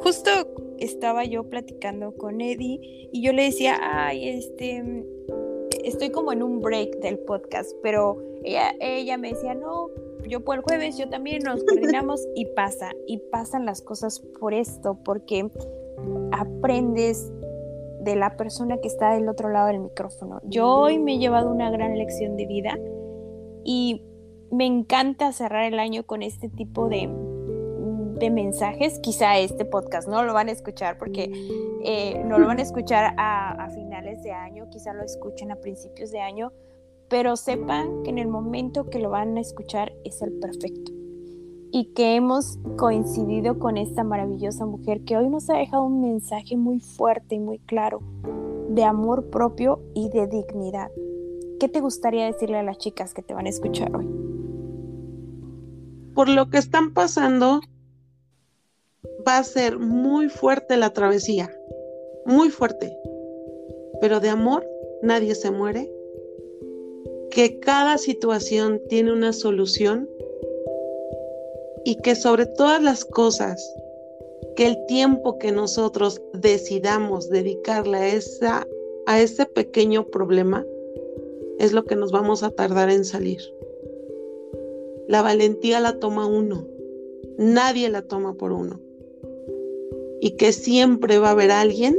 Justo 0.00 0.30
estaba 0.78 1.24
yo 1.24 1.44
platicando 1.44 2.16
con 2.16 2.40
Eddie 2.40 3.08
y 3.12 3.22
yo 3.22 3.32
le 3.32 3.44
decía, 3.44 3.78
ay, 3.80 4.28
este, 4.28 5.06
estoy 5.84 6.10
como 6.10 6.32
en 6.32 6.42
un 6.42 6.60
break 6.60 6.98
del 6.98 7.20
podcast, 7.20 7.70
pero 7.80 8.20
ella, 8.42 8.74
ella 8.80 9.16
me 9.18 9.34
decía, 9.34 9.54
no, 9.54 9.88
yo 10.28 10.40
por 10.40 10.56
el 10.56 10.62
jueves, 10.62 10.98
yo 10.98 11.08
también 11.08 11.44
nos 11.44 11.62
coordinamos 11.62 12.26
y 12.34 12.46
pasa, 12.46 12.90
y 13.06 13.18
pasan 13.18 13.66
las 13.66 13.80
cosas 13.80 14.20
por 14.40 14.52
esto, 14.52 14.98
porque 15.04 15.48
aprendes 16.32 17.32
de 18.00 18.16
la 18.16 18.36
persona 18.36 18.78
que 18.78 18.88
está 18.88 19.14
del 19.14 19.28
otro 19.28 19.48
lado 19.48 19.68
del 19.68 19.78
micrófono. 19.78 20.40
Yo 20.44 20.68
hoy 20.68 20.98
me 20.98 21.14
he 21.14 21.18
llevado 21.18 21.52
una 21.52 21.70
gran 21.70 21.96
lección 21.96 22.36
de 22.36 22.46
vida 22.46 22.78
y 23.64 24.02
me 24.50 24.66
encanta 24.66 25.32
cerrar 25.32 25.64
el 25.64 25.78
año 25.78 26.04
con 26.04 26.22
este 26.22 26.48
tipo 26.48 26.88
de, 26.88 27.08
de 28.18 28.30
mensajes. 28.30 28.98
Quizá 29.00 29.38
este 29.38 29.64
podcast 29.64 30.08
no 30.08 30.22
lo 30.24 30.34
van 30.34 30.48
a 30.48 30.52
escuchar 30.52 30.98
porque 30.98 31.30
eh, 31.84 32.22
no 32.24 32.38
lo 32.38 32.46
van 32.46 32.58
a 32.58 32.62
escuchar 32.62 33.14
a, 33.16 33.50
a 33.52 33.70
finales 33.70 34.22
de 34.22 34.32
año, 34.32 34.68
quizá 34.70 34.92
lo 34.92 35.02
escuchen 35.02 35.50
a 35.50 35.56
principios 35.56 36.10
de 36.10 36.20
año, 36.20 36.52
pero 37.08 37.36
sepan 37.36 38.02
que 38.02 38.10
en 38.10 38.18
el 38.18 38.28
momento 38.28 38.90
que 38.90 38.98
lo 38.98 39.10
van 39.10 39.36
a 39.36 39.40
escuchar 39.40 39.92
es 40.04 40.20
el 40.22 40.32
perfecto 40.38 40.92
y 41.70 41.92
que 41.92 42.16
hemos 42.16 42.58
coincidido 42.76 43.58
con 43.58 43.76
esta 43.76 44.02
maravillosa 44.02 44.64
mujer 44.64 45.02
que 45.04 45.16
hoy 45.16 45.28
nos 45.28 45.50
ha 45.50 45.58
dejado 45.58 45.84
un 45.84 46.00
mensaje 46.00 46.56
muy 46.56 46.80
fuerte 46.80 47.34
y 47.34 47.40
muy 47.40 47.58
claro 47.58 48.00
de 48.70 48.84
amor 48.84 49.30
propio 49.30 49.80
y 49.94 50.08
de 50.10 50.26
dignidad. 50.26 50.90
¿Qué 51.60 51.68
te 51.68 51.80
gustaría 51.80 52.26
decirle 52.26 52.58
a 52.58 52.62
las 52.62 52.78
chicas 52.78 53.14
que 53.14 53.22
te 53.22 53.34
van 53.34 53.46
a 53.46 53.50
escuchar 53.50 53.94
hoy? 53.94 54.06
Por 56.18 56.28
lo 56.28 56.50
que 56.50 56.58
están 56.58 56.94
pasando, 56.94 57.60
va 59.24 59.38
a 59.38 59.44
ser 59.44 59.78
muy 59.78 60.28
fuerte 60.28 60.76
la 60.76 60.92
travesía, 60.92 61.48
muy 62.26 62.50
fuerte, 62.50 62.98
pero 64.00 64.18
de 64.18 64.28
amor 64.28 64.68
nadie 65.00 65.36
se 65.36 65.52
muere, 65.52 65.88
que 67.30 67.60
cada 67.60 67.98
situación 67.98 68.82
tiene 68.88 69.12
una 69.12 69.32
solución 69.32 70.08
y 71.84 71.94
que 71.98 72.16
sobre 72.16 72.46
todas 72.46 72.82
las 72.82 73.04
cosas, 73.04 73.72
que 74.56 74.66
el 74.66 74.86
tiempo 74.86 75.38
que 75.38 75.52
nosotros 75.52 76.20
decidamos 76.32 77.30
dedicarle 77.30 77.96
a, 77.96 78.08
esa, 78.08 78.66
a 79.06 79.20
ese 79.20 79.46
pequeño 79.46 80.04
problema 80.08 80.66
es 81.60 81.72
lo 81.72 81.84
que 81.84 81.94
nos 81.94 82.10
vamos 82.10 82.42
a 82.42 82.50
tardar 82.50 82.90
en 82.90 83.04
salir. 83.04 83.40
La 85.08 85.22
valentía 85.22 85.80
la 85.80 85.98
toma 85.98 86.26
uno, 86.26 86.66
nadie 87.38 87.88
la 87.88 88.02
toma 88.02 88.34
por 88.34 88.52
uno. 88.52 88.78
Y 90.20 90.32
que 90.32 90.52
siempre 90.52 91.18
va 91.18 91.28
a 91.28 91.32
haber 91.32 91.50
alguien 91.50 91.96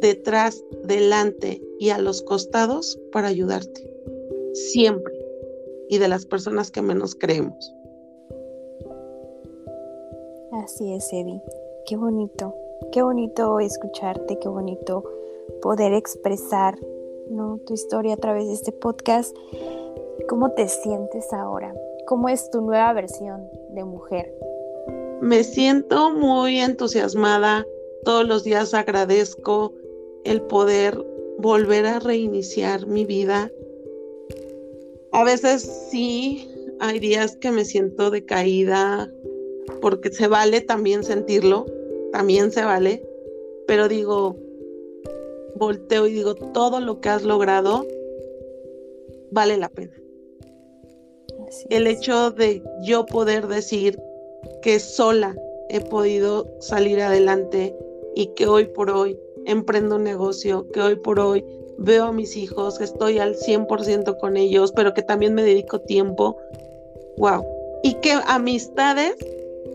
detrás, 0.00 0.64
delante 0.84 1.62
y 1.78 1.90
a 1.90 1.98
los 1.98 2.22
costados 2.22 3.00
para 3.12 3.28
ayudarte. 3.28 3.88
Siempre. 4.52 5.14
Y 5.88 5.98
de 5.98 6.08
las 6.08 6.26
personas 6.26 6.70
que 6.70 6.82
menos 6.82 7.14
creemos. 7.14 7.72
Así 10.52 10.92
es, 10.92 11.12
Eddie. 11.12 11.42
Qué 11.86 11.96
bonito, 11.96 12.54
qué 12.90 13.02
bonito 13.02 13.60
escucharte, 13.60 14.38
qué 14.40 14.48
bonito 14.48 15.04
poder 15.62 15.92
expresar 15.92 16.76
¿no? 17.30 17.58
tu 17.66 17.74
historia 17.74 18.14
a 18.14 18.16
través 18.16 18.46
de 18.48 18.54
este 18.54 18.72
podcast. 18.72 19.36
¿Cómo 20.28 20.50
te 20.50 20.66
sientes 20.66 21.32
ahora? 21.32 21.72
¿Cómo 22.06 22.28
es 22.28 22.50
tu 22.50 22.60
nueva 22.60 22.92
versión 22.92 23.48
de 23.70 23.84
mujer? 23.84 24.34
Me 25.20 25.44
siento 25.44 26.10
muy 26.10 26.58
entusiasmada. 26.58 27.64
Todos 28.04 28.26
los 28.26 28.42
días 28.42 28.74
agradezco 28.74 29.72
el 30.24 30.42
poder 30.42 31.00
volver 31.38 31.86
a 31.86 32.00
reiniciar 32.00 32.88
mi 32.88 33.04
vida. 33.04 33.52
A 35.12 35.22
veces 35.22 35.62
sí, 35.90 36.50
hay 36.80 36.98
días 36.98 37.36
que 37.36 37.52
me 37.52 37.64
siento 37.64 38.10
decaída, 38.10 39.08
porque 39.80 40.10
se 40.10 40.26
vale 40.26 40.60
también 40.60 41.04
sentirlo, 41.04 41.66
también 42.10 42.50
se 42.50 42.64
vale, 42.64 43.08
pero 43.68 43.86
digo, 43.86 44.36
volteo 45.54 46.08
y 46.08 46.14
digo, 46.14 46.34
todo 46.34 46.80
lo 46.80 47.00
que 47.00 47.10
has 47.10 47.22
logrado 47.22 47.86
vale 49.30 49.56
la 49.56 49.68
pena. 49.68 49.94
El 51.70 51.86
hecho 51.86 52.30
de 52.30 52.62
yo 52.82 53.06
poder 53.06 53.46
decir 53.46 53.98
que 54.62 54.78
sola 54.80 55.34
he 55.68 55.80
podido 55.80 56.46
salir 56.60 57.00
adelante 57.00 57.76
y 58.14 58.28
que 58.34 58.46
hoy 58.46 58.66
por 58.66 58.90
hoy 58.90 59.18
emprendo 59.46 59.96
un 59.96 60.04
negocio, 60.04 60.66
que 60.72 60.80
hoy 60.80 60.96
por 60.96 61.20
hoy 61.20 61.44
veo 61.78 62.06
a 62.06 62.12
mis 62.12 62.36
hijos, 62.36 62.78
que 62.78 62.84
estoy 62.84 63.18
al 63.18 63.34
100% 63.34 64.18
con 64.18 64.36
ellos, 64.36 64.72
pero 64.72 64.94
que 64.94 65.02
también 65.02 65.34
me 65.34 65.42
dedico 65.42 65.80
tiempo. 65.80 66.36
Wow. 67.18 67.44
Y 67.82 67.94
que 67.94 68.14
amistades 68.26 69.14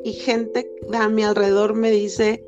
y 0.03 0.13
gente 0.13 0.69
a 0.93 1.07
mi 1.09 1.23
alrededor 1.23 1.73
me 1.73 1.91
dice, 1.91 2.43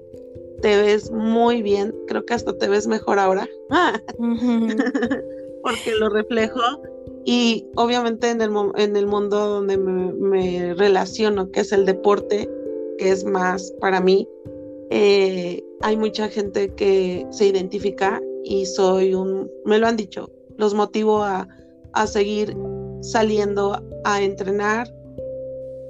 te 0.62 0.82
ves 0.82 1.12
muy 1.12 1.62
bien, 1.62 1.94
creo 2.08 2.26
que 2.26 2.34
hasta 2.34 2.58
te 2.58 2.68
ves 2.68 2.88
mejor 2.88 3.20
ahora, 3.20 3.48
porque 5.62 5.92
lo 6.00 6.10
reflejo 6.10 6.62
y 7.26 7.66
obviamente 7.76 8.30
en 8.30 8.42
el, 8.42 8.52
en 8.76 8.96
el 8.96 9.08
mundo 9.08 9.38
donde 9.38 9.78
me, 9.78 10.74
relaciono, 10.74 11.50
que 11.52 11.62
es 11.62 11.72
el 11.72 11.86
deporte, 11.86 12.50
que 12.98 13.12
es 13.12 13.24
más 13.24 13.74
para 13.80 14.02
mí, 14.02 14.28
eh, 14.90 15.64
hay 15.82 15.98
mucha 15.98 16.30
gente 16.30 16.74
que 16.76 17.26
se 17.32 17.48
identifica 17.48 18.22
y 18.44 18.66
soy 18.66 19.14
un, 19.14 19.50
me 19.66 19.80
lo 19.80 19.88
han 19.88 19.96
dicho, 19.96 20.30
los 20.58 20.74
motivo 20.74 21.24
a, 21.24 21.48
a 21.94 22.08
seguir 22.08 22.56
saliendo 23.02 23.82
a 24.04 24.22
entrenar, 24.22 24.94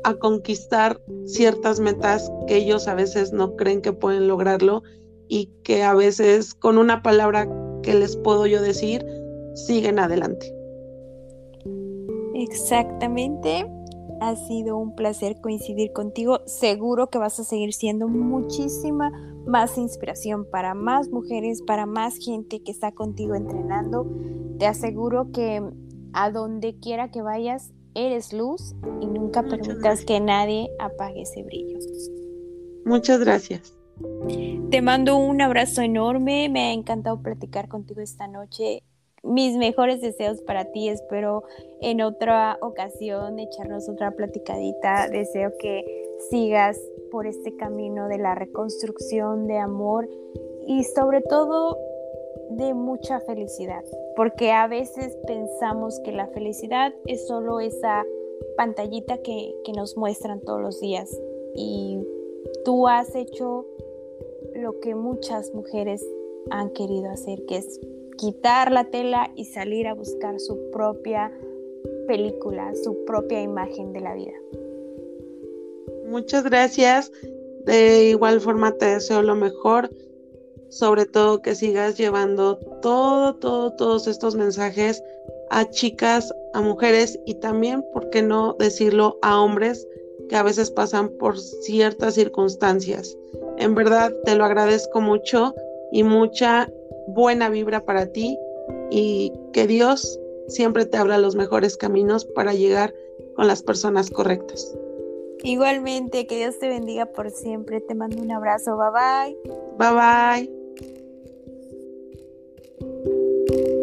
a 0.04 0.14
conquistar 0.16 1.02
ciertas 1.26 1.80
metas 1.80 2.32
que 2.48 2.58
ellos 2.58 2.88
a 2.88 2.96
veces 2.96 3.34
no 3.34 3.56
creen 3.56 3.82
que 3.82 3.94
pueden 3.94 4.28
lograrlo 4.28 4.84
y 5.28 5.50
que 5.64 5.84
a 5.84 5.94
veces 5.94 6.54
con 6.54 6.78
una 6.78 7.02
palabra 7.02 7.50
que 7.82 7.96
les 7.96 8.16
puedo 8.18 8.46
yo 8.46 8.62
decir, 8.62 9.06
siguen 9.56 10.00
adelante. 10.00 10.54
Exactamente. 12.34 13.66
Ha 14.22 14.36
sido 14.36 14.78
un 14.78 14.96
placer 14.96 15.40
coincidir 15.42 15.92
contigo. 15.92 16.40
Seguro 16.46 17.10
que 17.10 17.18
vas 17.18 17.40
a 17.40 17.44
seguir 17.44 17.74
siendo 17.74 18.08
muchísima 18.08 19.12
más 19.46 19.78
inspiración 19.78 20.46
para 20.50 20.74
más 20.74 21.10
mujeres, 21.10 21.62
para 21.62 21.86
más 21.86 22.18
gente 22.18 22.62
que 22.62 22.72
está 22.72 22.92
contigo 22.92 23.36
entrenando. 23.36 24.08
Te 24.58 24.68
aseguro 24.68 25.32
que 25.32 25.62
a 26.14 26.32
donde 26.32 26.80
quiera 26.80 27.12
que 27.12 27.22
vayas, 27.22 27.72
eres 27.96 28.34
luz 28.34 28.76
y 29.02 29.08
nunca 29.08 29.44
permitas 29.44 30.06
que 30.06 30.20
nadie 30.20 30.70
apague 30.80 31.24
ese 31.24 31.44
brillo. 31.44 31.80
Muchas 32.86 33.20
gracias. 33.20 33.78
Te 34.70 34.82
mando 34.82 35.18
un 35.18 35.42
abrazo 35.42 35.82
enorme, 35.82 36.50
me 36.50 36.62
ha 36.62 36.74
encantado 36.74 37.22
platicar 37.22 37.68
contigo 37.68 38.02
esta 38.02 38.28
noche. 38.28 38.84
Mis 39.24 39.56
mejores 39.56 40.02
deseos 40.02 40.42
para 40.42 40.66
ti, 40.72 40.90
espero 40.90 41.44
en 41.80 42.02
otra 42.02 42.58
ocasión 42.62 43.40
echarnos 43.40 43.88
otra 43.88 44.12
platicadita. 44.12 45.08
Deseo 45.10 45.54
que 45.58 45.86
sigas 46.30 46.78
por 47.10 47.26
este 47.26 47.56
camino 47.56 48.10
de 48.10 48.18
la 48.18 48.36
reconstrucción, 48.36 49.48
de 49.48 49.58
amor 49.58 50.10
y 50.68 50.84
sobre 50.84 51.22
todo 51.22 51.78
de 52.50 52.74
mucha 52.74 53.22
felicidad, 53.22 53.84
porque 54.18 54.52
a 54.52 54.68
veces 54.68 55.18
pensamos 55.26 56.00
que 56.02 56.12
la 56.12 56.28
felicidad 56.28 56.94
es 57.06 57.26
solo 57.26 57.62
esa 57.62 58.06
pantallita 58.58 59.20
que, 59.20 59.54
nos 59.76 59.98
muestran 59.98 60.42
todos 60.42 60.62
los 60.62 60.80
días 60.82 61.10
y 61.56 62.00
tú 62.66 62.88
has 62.88 63.16
hecho 63.16 63.66
lo 64.54 64.80
que 64.82 64.96
muchas 64.96 65.54
mujeres 65.54 66.06
han 66.52 66.72
querido 66.72 67.10
hacer, 67.10 67.44
que 67.46 67.58
es 67.58 67.80
quitar 68.18 68.72
la 68.72 68.86
tela 68.86 69.32
y 69.36 69.46
salir 69.46 69.88
a 69.88 69.94
buscar 69.94 70.40
su 70.40 70.72
propia 70.72 71.32
película, 72.08 72.74
su 72.84 73.04
propia 73.06 73.42
imagen 73.42 73.94
de 73.94 74.02
la 74.02 74.16
vida. 74.16 74.34
Muchas 76.08 76.44
gracias. 76.44 77.12
De 77.66 78.10
igual 78.10 78.42
forma 78.42 78.74
te 78.78 78.86
deseo 78.86 79.22
lo 79.22 79.36
mejor 79.36 79.90
sobre 80.74 81.06
todo 81.06 81.42
que 81.42 81.54
sigas 81.54 81.98
llevando 81.98 82.58
todo, 82.82 83.36
todo, 83.36 83.72
todos 83.74 84.08
estos 84.08 84.36
mensajes 84.36 85.04
a 85.52 85.70
chicas, 85.70 86.34
a 86.54 86.62
mujeres 86.62 87.20
y 87.28 87.36
también, 87.36 87.86
¿por 87.94 88.10
qué 88.10 88.24
no 88.24 88.56
decirlo, 88.58 89.20
a 89.22 89.40
hombres 89.40 89.88
que 90.30 90.36
a 90.36 90.42
veces 90.42 90.72
pasan 90.72 91.10
por 91.20 91.40
ciertas 91.40 92.16
circunstancias? 92.16 93.16
En 93.58 93.76
verdad 93.76 94.12
te 94.26 94.34
lo 94.36 94.46
agradezco 94.46 95.00
mucho 95.00 95.54
y 95.92 96.02
mucha 96.04 96.68
buena 97.08 97.50
vibra 97.50 97.84
para 97.84 98.08
ti 98.12 98.38
y 98.90 99.32
que 99.52 99.68
Dios 99.68 100.20
siempre 100.48 100.86
te 100.86 100.98
abra 100.98 101.18
los 101.18 101.36
mejores 101.36 101.78
caminos 101.78 102.26
para 102.26 102.54
llegar 102.54 102.94
con 103.36 103.48
las 103.48 103.64
personas 103.64 104.10
correctas. 104.10 104.76
Igualmente, 105.44 106.26
que 106.26 106.38
Dios 106.38 106.58
te 106.60 106.70
bendiga 106.70 107.06
por 107.06 107.30
siempre. 107.30 107.82
Te 107.82 107.96
mando 107.96 108.22
un 108.22 108.32
abrazo. 108.32 108.78
Bye 108.78 108.92
bye. 108.94 109.38
Bye 109.78 110.50
bye. 113.60 113.83